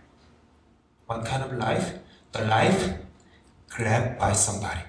What 1.07 1.25
kind 1.25 1.42
of 1.42 1.52
life? 1.59 1.95
The 2.33 2.45
life 2.45 2.95
grabbed 3.69 4.19
by 4.19 4.33
somebody. 4.33 4.81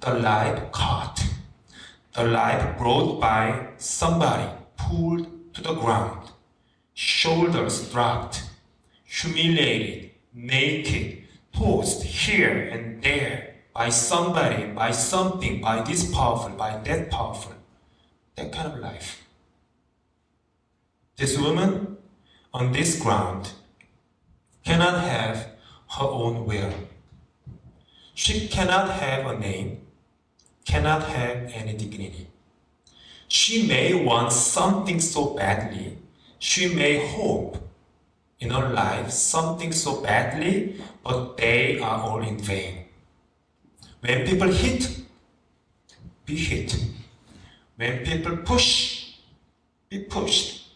The 0.00 0.14
life 0.14 0.72
caught. 0.72 1.24
The 2.14 2.24
life 2.24 2.78
brought 2.78 3.20
by 3.20 3.68
somebody, 3.76 4.50
pulled 4.76 5.35
to 5.56 5.62
the 5.62 5.74
ground. 5.74 6.30
Shoulders 6.92 7.90
dropped 7.90 8.44
humiliated, 9.04 10.10
naked, 10.34 11.24
tossed 11.52 12.02
here 12.02 12.68
and 12.70 13.02
there 13.02 13.54
by 13.72 13.88
somebody, 13.88 14.66
by 14.66 14.90
something, 14.90 15.60
by 15.62 15.80
this 15.82 16.12
powerful, 16.14 16.50
by 16.50 16.76
that 16.84 17.10
powerful. 17.10 17.54
That 18.36 18.52
kind 18.52 18.72
of 18.72 18.78
life. 18.80 19.24
This 21.16 21.38
woman 21.38 21.96
on 22.52 22.72
this 22.72 23.00
ground 23.00 23.52
cannot 24.62 25.00
have 25.00 25.52
her 25.96 26.04
own 26.04 26.44
will. 26.44 26.72
She 28.12 28.46
cannot 28.48 28.90
have 28.90 29.24
a 29.26 29.38
name, 29.38 29.86
cannot 30.66 31.04
have 31.04 31.50
any 31.54 31.74
dignity. 31.74 32.28
She 33.28 33.66
may 33.66 33.92
want 33.94 34.32
something 34.32 35.00
so 35.00 35.34
badly, 35.34 35.98
she 36.38 36.74
may 36.74 37.06
hope 37.06 37.58
in 38.38 38.50
her 38.50 38.68
life 38.68 39.10
something 39.10 39.72
so 39.72 40.00
badly, 40.02 40.80
but 41.02 41.36
they 41.36 41.80
are 41.80 42.00
all 42.00 42.22
in 42.22 42.38
vain. 42.38 42.84
When 44.00 44.26
people 44.26 44.52
hit, 44.52 45.00
be 46.24 46.36
hit. 46.36 46.76
When 47.76 48.04
people 48.04 48.36
push, 48.38 49.14
be 49.88 50.00
pushed. 50.00 50.68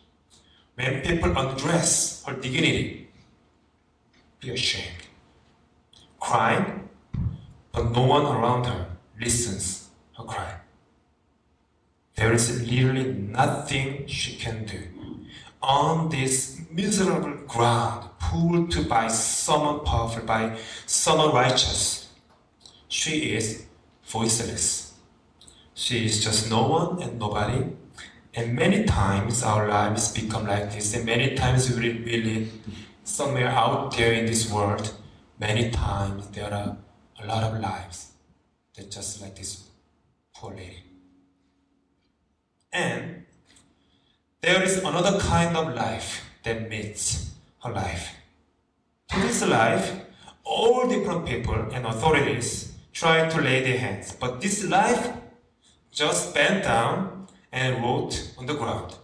When 0.75 1.03
people 1.03 1.37
undress 1.37 2.25
her 2.25 2.35
dignity, 2.35 3.09
be 4.41 4.51
ashamed. 4.51 5.03
Crying, 6.19 6.89
but 7.73 7.91
no 7.93 8.03
one 8.03 8.25
around 8.25 8.65
her 8.65 8.87
listens 9.21 9.91
her 10.17 10.25
cry. 10.25 10.55
There 12.21 12.35
is 12.35 12.71
literally 12.71 13.15
nothing 13.15 14.07
she 14.07 14.37
can 14.37 14.67
do. 14.67 14.83
On 15.63 16.11
this 16.11 16.61
miserable 16.71 17.35
ground, 17.49 18.11
pulled 18.19 18.71
to 18.73 18.83
by 18.85 19.09
someone 19.09 19.87
powerful, 19.87 20.27
by 20.27 20.59
someone 20.85 21.35
righteous, 21.35 22.11
she 22.89 23.35
is 23.35 23.65
voiceless. 24.05 24.93
She 25.73 26.05
is 26.05 26.23
just 26.23 26.51
no 26.51 26.69
one 26.69 27.03
and 27.03 27.19
nobody. 27.19 27.65
And 28.35 28.55
many 28.55 28.85
times 28.85 29.43
our 29.43 29.67
lives 29.67 30.13
become 30.13 30.47
like 30.47 30.75
this, 30.75 30.93
and 30.93 31.07
many 31.07 31.35
times 31.35 31.75
we 31.75 32.23
live 32.23 32.53
somewhere 33.03 33.49
out 33.49 33.97
there 33.97 34.13
in 34.13 34.27
this 34.27 34.53
world. 34.53 34.93
Many 35.39 35.71
times 35.71 36.29
there 36.29 36.53
are 36.53 36.77
a 37.23 37.27
lot 37.27 37.45
of 37.45 37.59
lives 37.59 38.13
that 38.77 38.91
just 38.91 39.23
like 39.23 39.37
this 39.37 39.71
poor 40.35 40.55
lady. 40.55 40.90
And 42.73 43.25
there 44.41 44.63
is 44.63 44.79
another 44.79 45.19
kind 45.19 45.57
of 45.57 45.75
life 45.75 46.25
that 46.45 46.69
meets 46.69 47.33
her 47.63 47.73
life. 47.73 48.15
To 49.09 49.21
this 49.21 49.45
life, 49.47 49.93
all 50.45 50.89
different 50.89 51.27
people 51.27 51.55
and 51.73 51.87
authorities 51.87 52.73
try 52.93 53.29
to 53.29 53.41
lay 53.41 53.63
their 53.63 53.79
hands, 53.79 54.13
but 54.13 54.41
this 54.41 54.65
life 54.65 55.13
just 55.91 56.35
bent 56.35 56.65
down 56.65 57.27
and 57.53 57.83
wrote 57.83 58.33
on 58.39 58.47
the 58.47 58.55
ground. 58.55 58.95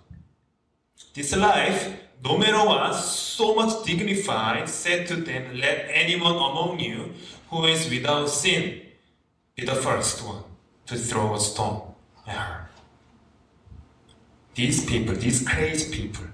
This 1.14 1.34
life, 1.34 1.96
no 2.24 2.38
matter 2.38 2.64
what, 2.66 2.92
so 2.94 3.54
much 3.54 3.84
dignified, 3.84 4.68
said 4.68 5.06
to 5.08 5.16
them, 5.16 5.58
Let 5.58 5.88
anyone 5.90 6.36
among 6.36 6.78
you 6.78 7.14
who 7.50 7.64
is 7.64 7.90
without 7.90 8.28
sin 8.28 8.82
be 9.54 9.64
the 9.64 9.74
first 9.74 10.24
one 10.24 10.42
to 10.86 10.96
throw 10.96 11.34
a 11.34 11.40
stone 11.40 11.94
at 12.26 12.36
her. 12.36 12.68
These 14.56 14.86
people, 14.86 15.14
these 15.14 15.46
crazy 15.46 15.92
people, 15.92 16.24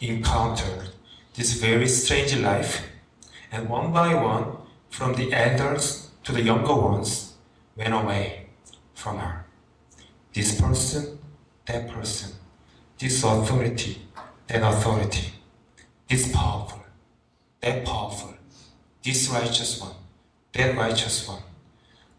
encountered 0.00 0.90
this 1.34 1.54
very 1.54 1.88
strange 1.88 2.36
life, 2.36 2.86
and 3.50 3.68
one 3.68 3.92
by 3.92 4.14
one, 4.14 4.56
from 4.88 5.14
the 5.14 5.32
elders 5.32 6.10
to 6.22 6.30
the 6.30 6.42
younger 6.42 6.76
ones, 6.76 7.34
went 7.76 7.92
away 7.92 8.46
from 8.94 9.18
her. 9.18 9.44
This 10.32 10.60
person, 10.60 11.18
that 11.66 11.88
person, 11.88 12.34
this 13.00 13.24
authority, 13.24 14.00
that 14.46 14.62
authority, 14.62 15.32
this 16.08 16.30
powerful, 16.32 16.84
that 17.60 17.84
powerful, 17.84 18.34
this 19.02 19.28
righteous 19.28 19.80
one, 19.80 19.96
that 20.52 20.76
righteous 20.76 21.26
one, 21.26 21.42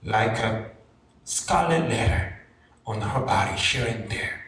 like 0.03 0.37
a 0.39 0.71
scarlet 1.23 1.87
letter 1.89 2.37
on 2.85 2.99
her 2.99 3.21
body 3.21 3.57
here 3.57 3.87
and 3.87 4.09
there, 4.11 4.38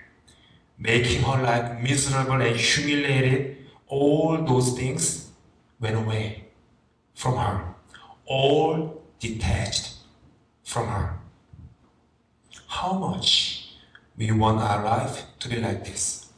making 0.81 1.21
her 1.21 1.43
life 1.43 1.79
miserable 1.81 2.41
and 2.41 2.55
humiliated. 2.55 3.57
All 3.87 4.37
those 4.43 4.75
things 4.75 5.29
went 5.79 5.95
away 5.95 6.45
from 7.13 7.37
her, 7.37 7.75
all 8.25 9.03
detached 9.19 9.93
from 10.63 10.87
her. 10.87 11.19
How 12.67 12.93
much 12.93 13.75
we 14.17 14.31
want 14.31 14.59
our 14.59 14.83
life 14.83 15.25
to 15.39 15.49
be 15.49 15.57
like 15.57 15.85
this? 15.85 16.29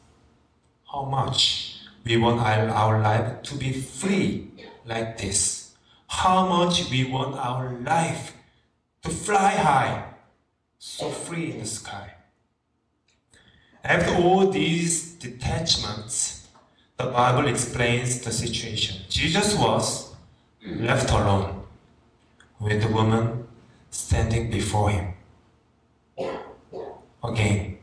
How 0.92 1.06
much 1.06 1.80
we 2.04 2.18
want 2.18 2.42
our, 2.42 2.70
our 2.70 3.02
life 3.02 3.44
to 3.44 3.56
be 3.56 3.72
free 3.72 4.52
like 4.86 5.18
this? 5.18 5.72
How 6.08 6.46
much 6.46 6.90
we 6.92 7.06
want 7.06 7.36
our 7.36 7.72
life 7.80 8.34
to 9.04 9.10
fly 9.10 9.52
high, 9.52 10.04
so 10.80 11.10
free 11.10 11.52
in 11.52 11.60
the 11.60 11.66
sky? 11.66 12.13
After 13.84 14.16
all 14.16 14.50
these 14.50 15.14
detachments, 15.16 16.48
the 16.98 17.06
Bible 17.06 17.48
explains 17.48 18.22
the 18.22 18.32
situation. 18.32 19.02
Jesus 19.10 19.58
was 19.58 20.16
left 20.66 21.12
alone 21.12 21.64
with 22.62 22.82
the 22.82 22.88
woman 22.88 23.46
standing 23.92 24.50
before 24.50 24.90
him. 24.90 25.14
Again, 27.22 27.78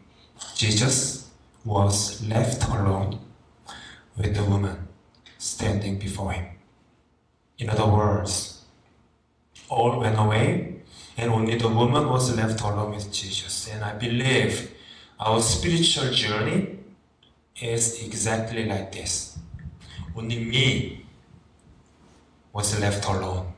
Jesus 0.55 1.29
was 1.67 2.27
left 2.27 2.67
alone 2.69 3.19
with 4.17 4.35
the 4.35 4.45
woman 4.45 4.89
standing 5.37 5.99
before 5.99 6.33
him. 6.33 6.47
In 7.59 7.69
other 7.69 7.87
words, 7.87 8.65
all 9.69 10.01
went 10.01 10.19
away, 10.19 10.77
and 11.19 11.31
only 11.31 11.57
the 11.57 11.69
woman 11.69 12.09
was 12.09 12.35
left 12.35 12.63
alone 12.63 12.95
with 12.95 13.13
Jesus. 13.13 13.69
And 13.71 13.85
I 13.85 13.93
believe 13.93 14.73
our 15.21 15.43
spiritual 15.43 16.11
journey 16.13 16.79
is 17.61 18.03
exactly 18.03 18.65
like 18.65 18.91
this. 18.91 19.39
Only 20.17 20.43
me 20.43 21.05
was 22.55 22.81
left 22.81 23.05
alone 23.07 23.53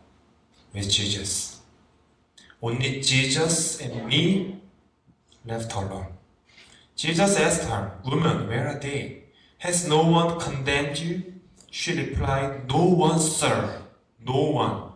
with 0.75 0.91
Jesus. 0.91 1.61
Only 2.61 3.01
Jesus 3.01 3.81
and 3.81 4.07
me 4.07 4.61
left 5.47 5.73
alone. 5.75 6.07
Jesus 6.97 7.39
asked 7.39 7.69
her, 7.69 7.93
Woman, 8.05 8.49
where 8.49 8.67
are 8.67 8.81
they? 8.81 9.23
Has 9.59 9.87
no 9.87 10.03
one 10.03 10.41
condemned 10.41 10.99
you? 10.99 11.23
She 11.71 11.97
replied, 11.97 12.69
No 12.69 12.85
one, 12.87 13.21
sir. 13.21 13.83
No 14.27 14.51
one. 14.51 14.93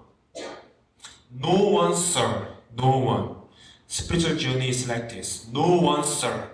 No 1.33 1.69
one, 1.69 1.95
sir. 1.95 2.49
No 2.77 2.99
one. 2.99 3.37
Spiritual 3.87 4.37
journey 4.37 4.71
is 4.71 4.89
like 4.89 5.09
this. 5.09 5.47
No 5.53 5.81
one, 5.81 6.03
sir. 6.03 6.51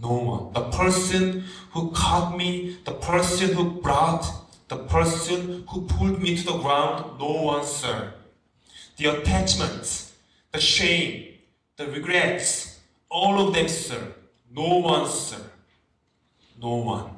No 0.00 0.12
one. 0.12 0.52
The 0.52 0.70
person 0.70 1.44
who 1.72 1.90
caught 1.90 2.36
me, 2.36 2.78
the 2.84 2.92
person 2.92 3.54
who 3.54 3.80
brought, 3.80 4.26
the 4.68 4.76
person 4.76 5.64
who 5.68 5.82
pulled 5.82 6.20
me 6.22 6.36
to 6.36 6.44
the 6.44 6.58
ground, 6.58 7.18
no 7.18 7.42
one, 7.42 7.64
sir. 7.64 8.14
The 8.96 9.06
attachments, 9.06 10.14
the 10.52 10.60
shame, 10.60 11.34
the 11.76 11.86
regrets, 11.86 12.80
all 13.10 13.46
of 13.46 13.54
them, 13.54 13.68
sir. 13.68 14.14
No 14.50 14.78
one, 14.78 15.08
sir. 15.08 15.40
No 16.60 16.76
one. 16.76 17.10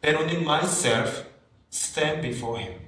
But 0.00 0.14
only 0.14 0.44
myself 0.44 1.24
stand 1.70 2.22
before 2.22 2.58
him. 2.58 2.80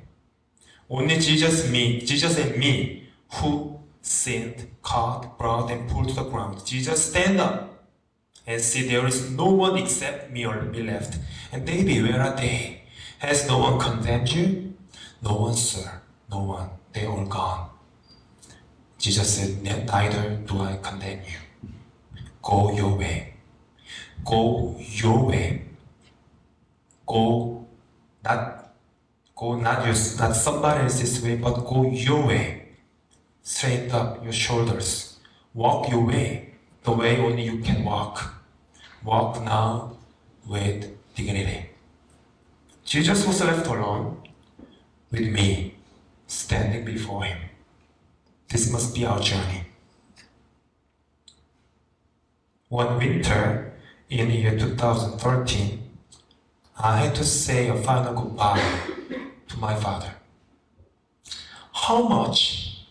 Only 0.88 1.18
Jesus, 1.18 1.70
me, 1.70 2.00
Jesus 2.00 2.38
and 2.38 2.56
me, 2.56 3.08
who 3.34 3.80
sinned, 4.02 4.68
caught, 4.82 5.38
brought, 5.38 5.70
and 5.70 5.88
pulled 5.88 6.08
to 6.08 6.14
the 6.14 6.24
ground. 6.24 6.64
Jesus 6.64 7.10
stand 7.10 7.40
up 7.40 7.69
and 8.50 8.60
see 8.60 8.88
there 8.88 9.06
is 9.06 9.30
no 9.30 9.46
one 9.46 9.76
except 9.78 10.32
me 10.32 10.44
or 10.44 10.62
me 10.62 10.82
left. 10.82 11.18
And 11.52 11.64
baby, 11.64 12.02
where 12.02 12.20
are 12.20 12.36
they? 12.36 12.82
Has 13.18 13.46
no 13.46 13.58
one 13.58 13.78
condemned 13.78 14.32
you? 14.32 14.74
No 15.22 15.34
one, 15.34 15.54
sir. 15.54 16.00
No 16.28 16.42
one. 16.42 16.70
They 16.92 17.06
all 17.06 17.24
gone. 17.26 17.70
Jesus 18.98 19.36
said, 19.36 19.62
Neither 19.62 20.36
do 20.48 20.62
I 20.62 20.78
condemn 20.82 21.20
you. 21.20 21.70
Go 22.42 22.72
your 22.72 22.96
way. 22.96 23.34
Go 24.24 24.76
your 24.78 25.26
way. 25.26 25.62
Go 27.06 27.66
not 28.24 28.74
go 29.36 29.54
not 29.54 29.86
your, 29.86 29.94
not 30.18 30.34
somebody 30.34 30.82
else's 30.82 31.22
way, 31.22 31.36
but 31.36 31.54
go 31.64 31.88
your 31.88 32.26
way. 32.26 32.68
Straighten 33.42 33.92
up 33.92 34.24
your 34.24 34.32
shoulders. 34.32 35.18
Walk 35.54 35.88
your 35.88 36.04
way, 36.04 36.54
the 36.82 36.92
way 36.92 37.16
only 37.18 37.44
you 37.44 37.60
can 37.60 37.84
walk. 37.84 38.39
Walk 39.02 39.42
now 39.42 39.96
with 40.46 40.90
dignity. 41.14 41.70
Jesus 42.84 43.26
was 43.26 43.40
left 43.40 43.66
alone 43.66 44.28
with 45.10 45.32
me 45.32 45.74
standing 46.26 46.84
before 46.84 47.24
him. 47.24 47.38
This 48.48 48.70
must 48.70 48.94
be 48.94 49.06
our 49.06 49.20
journey. 49.20 49.64
One 52.68 52.98
winter 52.98 53.72
in 54.10 54.28
the 54.28 54.34
year 54.34 54.58
2013, 54.58 55.82
I 56.78 56.98
had 56.98 57.14
to 57.14 57.24
say 57.24 57.68
a 57.68 57.76
final 57.76 58.12
goodbye 58.12 58.62
to 59.48 59.58
my 59.58 59.74
father. 59.74 60.12
How 61.72 62.06
much 62.06 62.84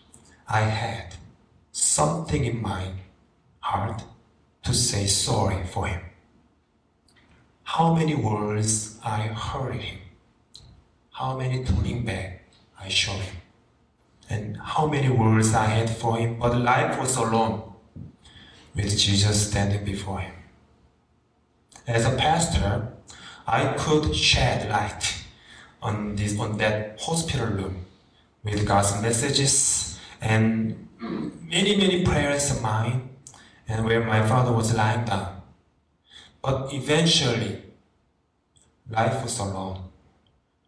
I 0.48 0.60
had 0.62 1.14
something 1.72 2.44
in 2.44 2.60
my 2.60 2.92
heart 3.60 4.02
to 4.62 4.74
say 4.74 5.06
sorry 5.06 5.64
for 5.66 5.86
him. 5.86 6.00
How 7.64 7.94
many 7.94 8.14
words 8.14 8.98
I 9.04 9.28
hurt 9.28 9.74
him. 9.74 9.98
How 11.12 11.36
many 11.36 11.64
turning 11.64 12.04
back 12.04 12.44
I 12.78 12.88
showed 12.88 13.20
him. 13.20 13.36
And 14.28 14.56
how 14.56 14.86
many 14.86 15.10
words 15.10 15.54
I 15.54 15.66
had 15.66 15.90
for 15.90 16.16
him, 16.16 16.38
but 16.38 16.56
life 16.56 16.98
was 16.98 17.16
alone 17.16 17.72
with 18.74 18.96
Jesus 18.96 19.48
standing 19.48 19.84
before 19.84 20.20
him. 20.20 20.34
As 21.86 22.06
a 22.06 22.16
pastor, 22.16 22.92
I 23.46 23.74
could 23.76 24.14
shed 24.14 24.70
light 24.70 25.24
on 25.82 26.14
this 26.14 26.38
on 26.38 26.58
that 26.58 27.00
hospital 27.00 27.46
room 27.46 27.86
with 28.44 28.66
God's 28.66 29.00
messages 29.02 29.98
and 30.20 30.88
many, 31.00 31.76
many 31.76 32.04
prayers 32.04 32.50
of 32.50 32.62
mine, 32.62 33.09
and 33.70 33.84
where 33.84 34.04
my 34.04 34.26
father 34.26 34.52
was 34.52 34.74
lying 34.74 35.04
down. 35.04 35.40
But 36.42 36.74
eventually, 36.74 37.62
life 38.90 39.22
was 39.22 39.38
alone, 39.38 39.84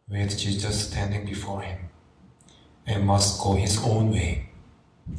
with 0.08 0.38
Jesus 0.38 0.88
standing 0.88 1.26
before 1.26 1.62
him, 1.62 1.78
and 2.86 3.04
must 3.04 3.42
go 3.42 3.54
his 3.54 3.82
own 3.82 4.12
way. 4.12 4.50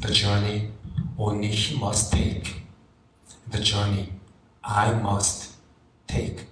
The 0.00 0.12
journey 0.12 0.70
only 1.18 1.48
he 1.48 1.78
must 1.78 2.10
take. 2.10 2.62
The 3.50 3.60
journey 3.60 4.14
I 4.64 4.94
must 4.94 5.56
take. 6.06 6.46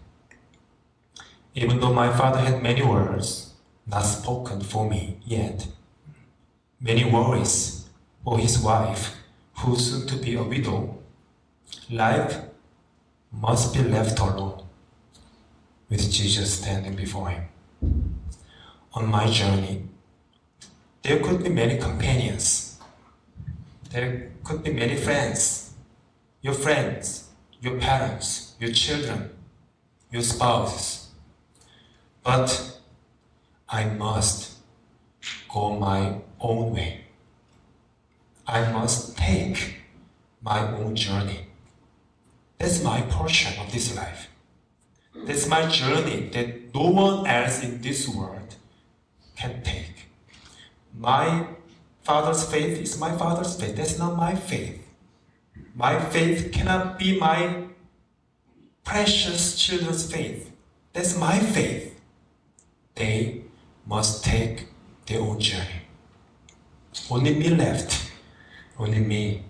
Even 1.54 1.80
though 1.80 1.94
my 1.94 2.12
father 2.14 2.40
had 2.40 2.62
many 2.62 2.82
words 2.82 3.54
not 3.86 4.02
spoken 4.02 4.60
for 4.60 4.88
me 4.88 5.18
yet, 5.24 5.66
many 6.78 7.04
worries 7.04 7.88
for 8.22 8.38
his 8.38 8.58
wife, 8.58 9.16
who 9.58 9.76
soon 9.76 10.06
to 10.08 10.16
be 10.16 10.34
a 10.34 10.42
widow, 10.42 11.01
life 11.90 12.38
must 13.30 13.74
be 13.74 13.82
left 13.82 14.18
alone 14.18 14.64
with 15.88 16.10
Jesus 16.10 16.58
standing 16.58 16.96
before 16.96 17.28
him. 17.28 17.44
On 18.94 19.06
my 19.06 19.30
journey, 19.30 19.84
there 21.02 21.18
could 21.18 21.42
be 21.42 21.48
many 21.48 21.78
companions. 21.78 22.78
There 23.90 24.30
could 24.44 24.62
be 24.62 24.72
many 24.72 24.96
friends. 24.96 25.72
Your 26.40 26.54
friends, 26.54 27.28
your 27.60 27.78
parents, 27.78 28.54
your 28.58 28.72
children, 28.72 29.30
your 30.10 30.22
spouses. 30.22 31.08
But 32.22 32.78
I 33.68 33.84
must 33.84 34.58
go 35.48 35.78
my 35.78 36.20
own 36.40 36.72
way. 36.74 37.04
I 38.46 38.70
must 38.72 39.16
take 39.16 39.76
my 40.42 40.60
own 40.72 40.96
journey. 40.96 41.41
That's 42.62 42.80
my 42.80 43.00
portion 43.02 43.60
of 43.60 43.72
this 43.72 43.96
life. 43.96 44.28
That's 45.26 45.48
my 45.48 45.66
journey 45.66 46.30
that 46.32 46.72
no 46.72 46.90
one 46.90 47.26
else 47.26 47.60
in 47.60 47.82
this 47.82 48.08
world 48.08 48.54
can 49.34 49.64
take. 49.64 50.06
My 50.96 51.48
father's 52.04 52.44
faith 52.48 52.78
is 52.78 53.00
my 53.00 53.16
father's 53.16 53.60
faith. 53.60 53.74
That's 53.74 53.98
not 53.98 54.16
my 54.16 54.36
faith. 54.36 54.80
My 55.74 55.98
faith 55.98 56.52
cannot 56.52 57.00
be 57.00 57.18
my 57.18 57.64
precious 58.84 59.56
children's 59.60 60.08
faith. 60.08 60.52
That's 60.92 61.18
my 61.18 61.40
faith. 61.40 62.00
They 62.94 63.42
must 63.84 64.24
take 64.24 64.68
their 65.06 65.20
own 65.20 65.40
journey. 65.40 65.82
Only 67.10 67.34
me 67.34 67.48
left. 67.48 68.08
Only 68.78 69.00
me 69.00 69.42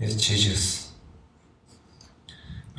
with 0.00 0.18
Jesus. 0.18 0.85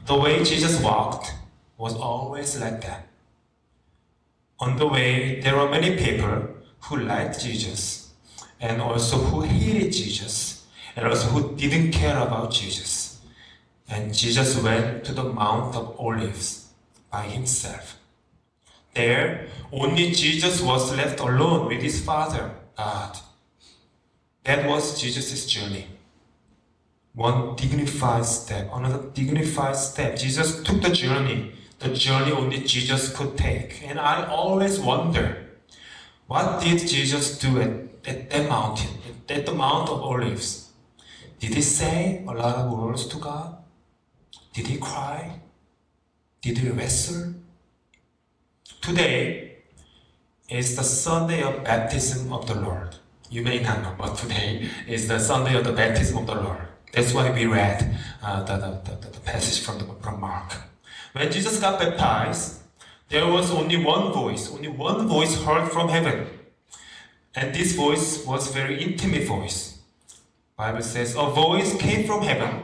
The 0.08 0.15
way 0.15 0.41
Jesus 0.41 0.82
walked 0.82 1.36
was 1.78 1.93
always 1.93 2.58
like 2.58 2.80
that. 2.84 3.10
On 4.58 4.78
the 4.78 4.88
way, 4.88 5.41
there 5.41 5.58
were 5.58 5.70
many 5.70 5.98
people 5.98 6.48
who 6.84 6.96
liked 6.96 7.41
Jesus 7.41 8.13
and 8.62 8.82
also 8.82 9.17
who 9.17 9.41
hated 9.41 9.91
Jesus 9.91 10.65
and 10.96 11.06
also 11.06 11.28
who 11.28 11.58
didn't 11.58 11.91
care 11.91 12.17
about 12.17 12.52
Jesus. 12.52 13.20
And 13.89 14.13
Jesus 14.13 14.58
went 14.63 15.04
to 15.04 15.13
the 15.13 15.26
Mount 15.26 15.76
of 15.76 16.00
Olives 16.00 16.70
by 17.12 17.24
himself. 17.24 17.98
There, 18.93 19.48
only 19.74 20.12
Jesus 20.12 20.62
was 20.62 20.96
left 20.96 21.20
alone 21.20 21.67
with 21.67 21.82
his 21.82 22.02
Father, 22.02 22.52
God. 22.78 23.17
That 24.46 24.70
was 24.70 25.02
Jesus' 25.02 25.46
journey. 25.46 25.88
One 27.17 27.56
dignified 27.56 28.25
step, 28.25 28.69
another 28.71 29.10
dignified 29.12 29.75
step. 29.75 30.17
Jesus 30.17 30.62
took 30.62 30.84
the 30.84 30.91
journey, 30.91 31.51
the 31.80 31.89
journey 31.89 32.32
only 32.32 32.60
Jesus 32.60 33.12
could 33.12 33.36
take. 33.36 33.82
And 33.88 33.99
I 33.99 34.27
always 34.27 34.80
wonder, 34.80 35.47
what 36.27 36.62
did 36.62 36.88
Jesus 36.88 37.39
do 37.39 37.60
at, 37.60 37.71
at 38.06 38.30
that 38.30 38.47
mountain, 38.47 38.99
at 39.30 39.47
the 39.47 39.51
Mount 39.51 39.89
of 39.89 40.03
Olives? 40.03 40.69
Did 41.39 41.56
he 41.56 41.63
say 41.63 42.23
a 42.27 42.34
lot 42.34 42.56
of 42.56 42.71
words 42.71 43.08
to 43.08 43.17
God? 43.17 43.63
Did 44.53 44.67
he 44.67 44.77
cry? 44.77 45.39
Did 46.43 46.60
he 46.60 46.69
wrestle? 46.69 47.34
Today 48.80 49.56
is 50.49 50.75
the 50.75 50.84
Sunday 50.84 51.41
of 51.41 51.63
baptism 51.63 52.32
of 52.32 52.45
the 52.45 52.62
Lord. 52.62 52.95
You 53.32 53.41
may 53.41 53.60
not 53.60 53.82
know, 53.82 53.95
but 53.97 54.17
today 54.19 54.69
is 54.88 55.08
the 55.08 55.17
Sunday 55.17 55.58
of 55.58 55.63
the 55.63 55.73
baptism 55.73 56.19
of 56.19 56.27
the 56.27 56.36
Lord. 56.36 56.67
That's 56.93 57.13
why 57.13 57.32
we 57.32 57.45
read 57.45 57.97
uh, 58.23 58.43
the, 58.43 58.58
the, 58.58 59.08
the, 59.08 59.19
passage 59.19 59.63
from, 59.63 59.78
the, 59.80 59.86
from 60.02 60.19
Mark. 60.19 60.54
When 61.13 61.32
Jesus 61.32 61.60
got 61.60 61.80
baptized, 61.80 62.62
there 63.10 63.28
was 63.28 63.52
only 63.52 63.78
one 63.84 64.12
voice, 64.12 64.52
only 64.52 64.67
one 64.67 65.08
voice 65.08 65.41
heard 65.43 65.71
from 65.71 65.89
heaven. 65.89 66.28
And 67.36 67.54
this 67.54 67.76
voice 67.76 68.26
was 68.26 68.52
very 68.54 68.82
intimate 68.82 69.28
voice. 69.28 69.80
Bible 70.58 70.82
says, 70.82 71.15
a 71.15 71.28
voice 71.28 71.78
came 71.78 72.08
from 72.08 72.23
heaven. 72.23 72.63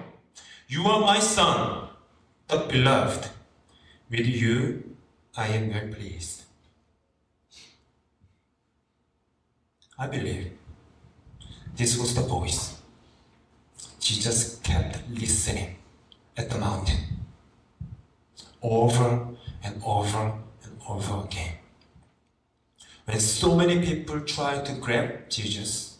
You 0.67 0.85
are 0.85 1.01
my 1.01 1.19
son, 1.19 1.89
the 2.47 2.57
beloved. 2.57 3.29
With 4.09 4.25
you 4.25 4.95
I 5.35 5.47
am 5.47 5.69
well 5.69 5.87
pleased. 5.93 6.43
I 9.97 10.07
believe 10.07 10.51
this 11.75 11.97
was 11.97 12.13
the 12.13 12.21
voice. 12.21 12.72
Jesus 14.03 14.59
kept 14.63 14.99
listening 15.09 15.77
at 16.35 16.49
the 16.49 16.57
mountain 16.57 16.97
over 18.61 19.29
and 19.63 19.81
over 19.85 20.33
and 20.63 20.81
over 20.89 21.23
again. 21.23 21.53
When 23.05 23.17
so 23.21 23.55
many 23.55 23.79
people 23.79 24.19
tried 24.19 24.65
to 24.65 24.73
grab 24.73 25.29
Jesus, 25.29 25.99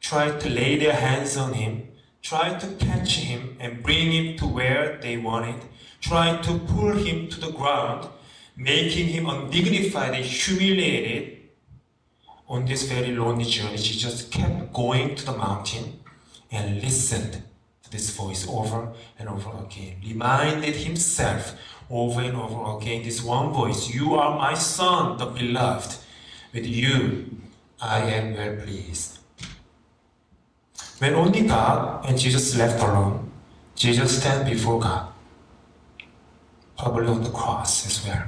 tried 0.00 0.40
to 0.40 0.48
lay 0.48 0.78
their 0.78 0.94
hands 0.94 1.36
on 1.36 1.52
him, 1.52 1.88
tried 2.22 2.58
to 2.60 2.68
catch 2.86 3.16
him 3.16 3.54
and 3.60 3.82
bring 3.82 4.12
him 4.12 4.38
to 4.38 4.46
where 4.46 4.98
they 5.02 5.18
wanted, 5.18 5.60
tried 6.00 6.42
to 6.44 6.58
pull 6.60 6.96
him 6.96 7.28
to 7.28 7.38
the 7.38 7.52
ground, 7.52 8.08
making 8.56 9.08
him 9.08 9.28
undignified 9.28 10.14
and 10.14 10.24
humiliated, 10.24 11.36
on 12.48 12.64
this 12.64 12.82
very 12.82 13.14
lonely 13.14 13.44
journey, 13.44 13.76
Jesus 13.76 14.26
kept 14.26 14.72
going 14.72 15.14
to 15.14 15.24
the 15.24 15.36
mountain 15.36 15.99
and 16.50 16.82
listened 16.82 17.42
to 17.82 17.90
this 17.90 18.10
voice 18.10 18.46
over 18.48 18.92
and 19.18 19.28
over 19.28 19.50
again, 19.64 19.96
reminded 20.06 20.74
himself 20.76 21.54
over 21.90 22.20
and 22.20 22.36
over 22.36 22.78
again 22.78 23.02
this 23.02 23.22
one 23.22 23.52
voice 23.52 23.92
You 23.92 24.14
are 24.14 24.38
my 24.38 24.54
son, 24.54 25.18
the 25.18 25.26
beloved. 25.26 25.96
With 26.52 26.66
you 26.66 27.40
I 27.80 28.00
am 28.00 28.34
well 28.34 28.56
pleased. 28.64 29.18
When 30.98 31.14
only 31.14 31.46
God 31.46 32.04
and 32.06 32.18
Jesus 32.18 32.56
left 32.56 32.82
alone, 32.82 33.30
Jesus 33.74 34.20
stand 34.20 34.50
before 34.50 34.80
God, 34.80 35.08
probably 36.76 37.06
on 37.06 37.22
the 37.22 37.30
cross 37.30 37.86
as 37.86 38.06
well. 38.06 38.24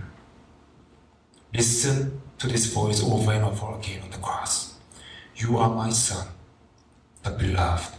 Listen 1.52 2.22
to 2.38 2.46
this 2.46 2.66
voice 2.72 3.02
over 3.02 3.32
and 3.32 3.44
over 3.44 3.76
again 3.76 4.02
on 4.02 4.10
the 4.10 4.16
cross. 4.16 4.78
You 5.36 5.58
are 5.58 5.68
my 5.68 5.90
son, 5.90 6.28
the 7.22 7.30
beloved. 7.30 7.94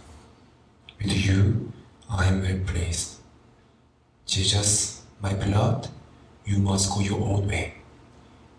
With 1.03 1.25
you 1.25 1.73
I 2.09 2.27
am 2.27 2.41
well 2.41 2.59
pleased. 2.65 3.17
Jesus, 4.25 5.03
my 5.21 5.33
beloved, 5.33 5.89
you 6.45 6.59
must 6.59 6.93
go 6.93 7.01
your 7.01 7.19
own 7.19 7.47
way. 7.47 7.73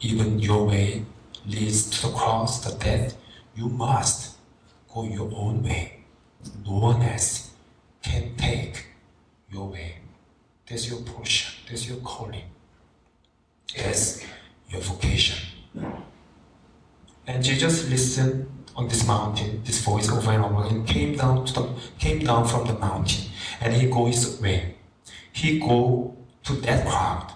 Even 0.01 0.39
your 0.39 0.67
way 0.67 1.07
leads 1.47 1.89
to 1.89 2.07
the 2.07 2.13
cross, 2.13 2.63
the 2.63 2.77
death. 2.79 3.17
You 3.57 3.69
must 3.69 4.37
go 4.93 5.05
your 5.05 5.31
own 5.35 5.63
way. 5.63 6.05
No 6.67 6.73
one 6.73 7.01
else 7.01 7.51
can 8.03 8.37
take 8.37 8.89
your 9.51 9.69
way. 9.69 9.97
That's 10.69 10.91
your 10.91 11.01
portion. 11.01 11.55
That's 11.69 11.89
your 11.89 11.99
calling. 11.99 12.45
That's 13.75 14.23
your 14.69 14.83
vocation. 14.83 15.39
And 17.27 17.43
Jesus 17.43 17.89
listened 17.89 18.49
on 18.77 18.89
this 18.89 19.07
mountain, 19.07 19.63
this 19.65 19.81
voice 19.85 20.11
over 20.11 20.33
and 20.33 20.45
over 20.45 20.67
again, 20.67 20.85
came 20.85 21.17
down 21.17 21.45
the, 21.45 21.69
came 21.99 22.25
down 22.25 22.47
from 22.47 22.67
the 22.67 22.75
mountain, 22.75 23.31
and 23.61 23.73
he 23.75 23.89
goes 23.89 24.39
away. 24.39 24.75
He 25.33 25.59
go 25.61 26.17
to 26.45 26.53
that 26.55 26.87
crowd. 26.87 27.33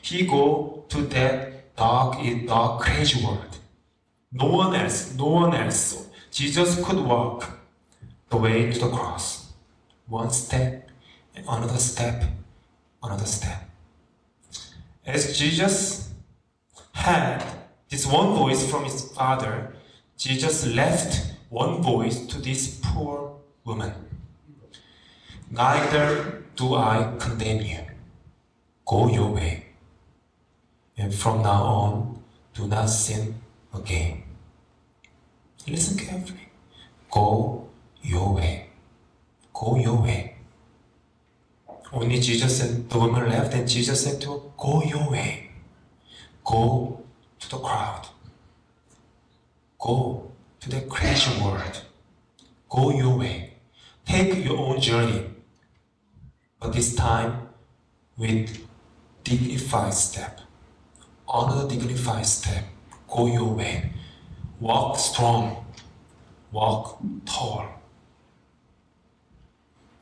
He 0.00 0.26
go 0.26 0.84
to 0.88 1.02
that 1.02 1.74
dark, 1.76 2.16
eh, 2.20 2.46
dark, 2.46 2.80
crazy 2.80 3.24
world. 3.24 3.58
No 4.32 4.46
one 4.46 4.74
else, 4.74 5.14
no 5.16 5.26
one 5.26 5.54
else. 5.54 6.08
Jesus 6.30 6.84
could 6.84 6.98
walk 6.98 7.50
the 8.28 8.36
way 8.36 8.70
to 8.70 8.78
the 8.78 8.88
cross. 8.88 9.52
One 10.06 10.30
step, 10.30 10.88
another 11.36 11.78
step, 11.78 12.24
another 13.02 13.26
step. 13.26 13.68
As 15.04 15.36
Jesus 15.36 16.10
had 16.92 17.44
this 17.88 18.06
one 18.06 18.34
voice 18.34 18.70
from 18.70 18.84
his 18.84 19.10
father, 19.12 19.74
Jesus 20.20 20.66
left 20.66 21.32
one 21.48 21.82
voice 21.82 22.26
to 22.26 22.38
this 22.38 22.78
poor 22.82 23.40
woman 23.64 23.94
Neither 25.50 26.44
do 26.54 26.74
I 26.74 27.14
condemn 27.18 27.62
you. 27.62 27.80
Go 28.86 29.08
your 29.08 29.30
way. 29.30 29.66
And 30.96 31.12
from 31.12 31.42
now 31.42 31.62
on, 31.64 32.22
do 32.54 32.68
not 32.68 32.86
sin 32.86 33.34
again. 33.74 34.22
Listen 35.66 35.98
carefully. 35.98 36.48
Go 37.10 37.68
your 38.02 38.34
way. 38.34 38.68
Go 39.52 39.76
your 39.76 40.00
way. 40.00 40.36
Only 41.92 42.20
Jesus 42.20 42.58
said, 42.58 42.88
the 42.88 42.98
woman 42.98 43.28
left, 43.28 43.52
and 43.54 43.68
Jesus 43.68 44.04
said 44.04 44.20
to 44.20 44.32
her, 44.32 44.40
Go 44.56 44.82
your 44.84 45.10
way. 45.10 45.50
Go 46.44 47.02
to 47.40 47.50
the 47.50 47.58
crowd. 47.58 48.06
Go 49.80 50.32
to 50.60 50.68
the 50.68 50.82
crazy 50.82 51.40
world. 51.42 51.82
Go 52.68 52.90
your 52.90 53.16
way. 53.16 53.54
Take 54.04 54.44
your 54.44 54.58
own 54.58 54.80
journey. 54.80 55.30
But 56.60 56.74
this 56.74 56.94
time 56.94 57.48
with 58.16 58.66
dignified 59.24 59.94
step. 59.94 60.40
Honor 61.26 61.62
the 61.62 61.76
dignified 61.76 62.26
step. 62.26 62.64
Go 63.08 63.26
your 63.26 63.54
way. 63.54 63.92
Walk 64.60 64.98
strong. 64.98 65.64
Walk 66.52 66.98
tall. 67.24 67.66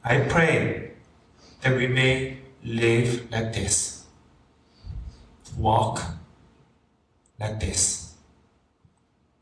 I 0.02 0.20
pray 0.20 0.92
that 1.60 1.76
we 1.76 1.86
may 1.86 2.38
live 2.64 3.30
like 3.30 3.52
this. 3.52 4.06
Walk 5.56 6.02
like 7.38 7.60
this. 7.60 8.07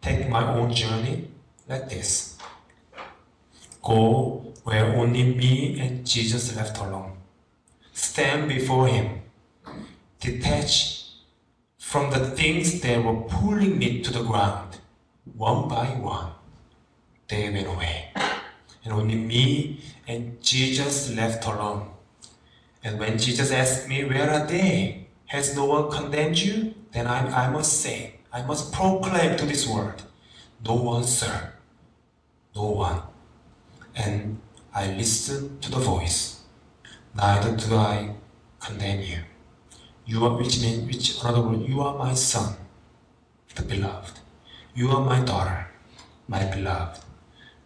Take 0.06 0.28
my 0.28 0.54
own 0.54 0.72
journey 0.72 1.26
like 1.68 1.90
this. 1.90 2.38
Go 3.82 4.54
where 4.62 4.94
only 4.94 5.24
me 5.34 5.80
and 5.80 6.06
Jesus 6.06 6.54
left 6.54 6.78
alone. 6.78 7.16
Stand 7.92 8.48
before 8.48 8.86
Him. 8.86 9.22
Detach 10.20 11.10
from 11.80 12.12
the 12.12 12.20
things 12.20 12.80
that 12.82 13.02
were 13.02 13.22
pulling 13.22 13.78
me 13.78 14.00
to 14.02 14.12
the 14.12 14.22
ground. 14.22 14.78
One 15.34 15.66
by 15.66 15.86
one, 15.98 16.30
they 17.26 17.50
went 17.50 17.66
away. 17.66 18.12
And 18.84 18.92
only 18.92 19.16
me 19.16 19.80
and 20.06 20.40
Jesus 20.40 21.10
left 21.16 21.44
alone. 21.46 21.90
And 22.84 23.00
when 23.00 23.18
Jesus 23.18 23.50
asked 23.50 23.88
me, 23.88 24.04
Where 24.04 24.30
are 24.30 24.46
they? 24.46 25.08
Has 25.24 25.56
no 25.56 25.64
one 25.64 25.90
condemned 25.90 26.38
you? 26.38 26.76
Then 26.92 27.08
I, 27.08 27.46
I 27.46 27.50
must 27.50 27.80
say, 27.80 28.15
I 28.36 28.42
must 28.42 28.70
proclaim 28.70 29.38
to 29.38 29.46
this 29.46 29.66
world, 29.66 30.02
No 30.62 30.74
one, 30.74 31.04
sir. 31.04 31.54
No 32.54 32.64
one. 32.64 33.00
And 33.94 34.38
I 34.74 34.92
listen 34.92 35.58
to 35.60 35.70
the 35.70 35.78
voice. 35.78 36.42
Neither 37.14 37.56
do 37.56 37.74
I 37.76 38.14
condemn 38.60 39.00
you. 39.00 39.20
You 40.04 40.26
are, 40.26 40.36
which 40.36 40.60
means, 40.60 40.86
which, 40.86 41.18
in 41.18 41.26
other 41.26 41.40
words, 41.40 41.66
you 41.66 41.80
are 41.80 41.96
my 41.96 42.12
son, 42.12 42.56
the 43.54 43.62
beloved. 43.62 44.18
You 44.74 44.90
are 44.90 45.00
my 45.00 45.20
daughter, 45.20 45.68
my 46.28 46.44
beloved. 46.44 47.00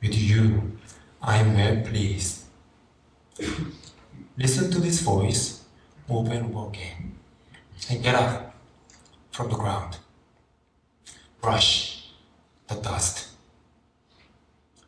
With 0.01 0.15
you, 0.15 0.79
I 1.21 1.39
am 1.39 1.55
well 1.55 1.83
pleased. 1.83 2.45
Listen 4.39 4.71
to 4.71 4.79
this 4.79 5.01
voice 5.01 5.65
over 6.09 6.33
and 6.33 6.55
over 6.55 6.69
again. 6.69 7.19
And 7.91 8.05
get 8.05 8.15
up 8.15 8.55
from 9.33 9.51
the 9.51 9.57
ground. 9.57 10.00
Brush 11.41 12.11
the 12.69 12.75
dust. 12.75 13.29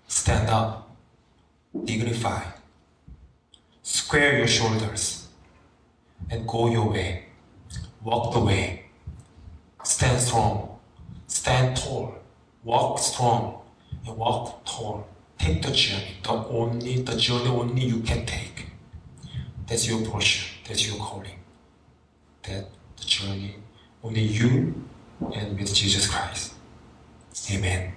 Stand 0.07 0.49
up, 0.51 0.91
dignified. 1.85 2.53
Square 3.83 4.39
your 4.39 4.47
shoulders 4.47 5.29
and 6.31 6.47
go 6.47 6.71
your 6.71 6.91
way. 6.91 7.25
Walk 8.03 8.35
the 8.35 8.41
way. 8.41 8.85
Stand 9.83 10.21
strong. 10.21 10.79
Stand 11.27 11.77
tall. 11.77 12.15
Walk 12.65 12.99
strong 12.99 13.63
and 14.07 14.17
walk 14.17 14.65
tall. 14.65 15.07
Take 15.39 15.63
the 15.63 15.73
journey, 15.73 16.17
the 16.23 16.31
only 16.31 17.03
the 17.03 17.17
journey 17.17 17.49
only 17.49 17.85
you 17.85 18.01
can 18.01 18.25
take. 18.27 18.67
That's 19.67 19.89
your 19.89 20.05
portion. 20.05 20.59
That's 20.69 20.87
your 20.87 20.99
calling. 20.99 21.39
That 22.45 22.69
the 22.97 23.05
journey 23.05 23.57
only 24.05 24.21
you 24.21 24.85
and 25.35 25.59
with 25.59 25.75
Jesus 25.75 26.09
Christ. 26.09 26.55
Amen. 27.53 27.92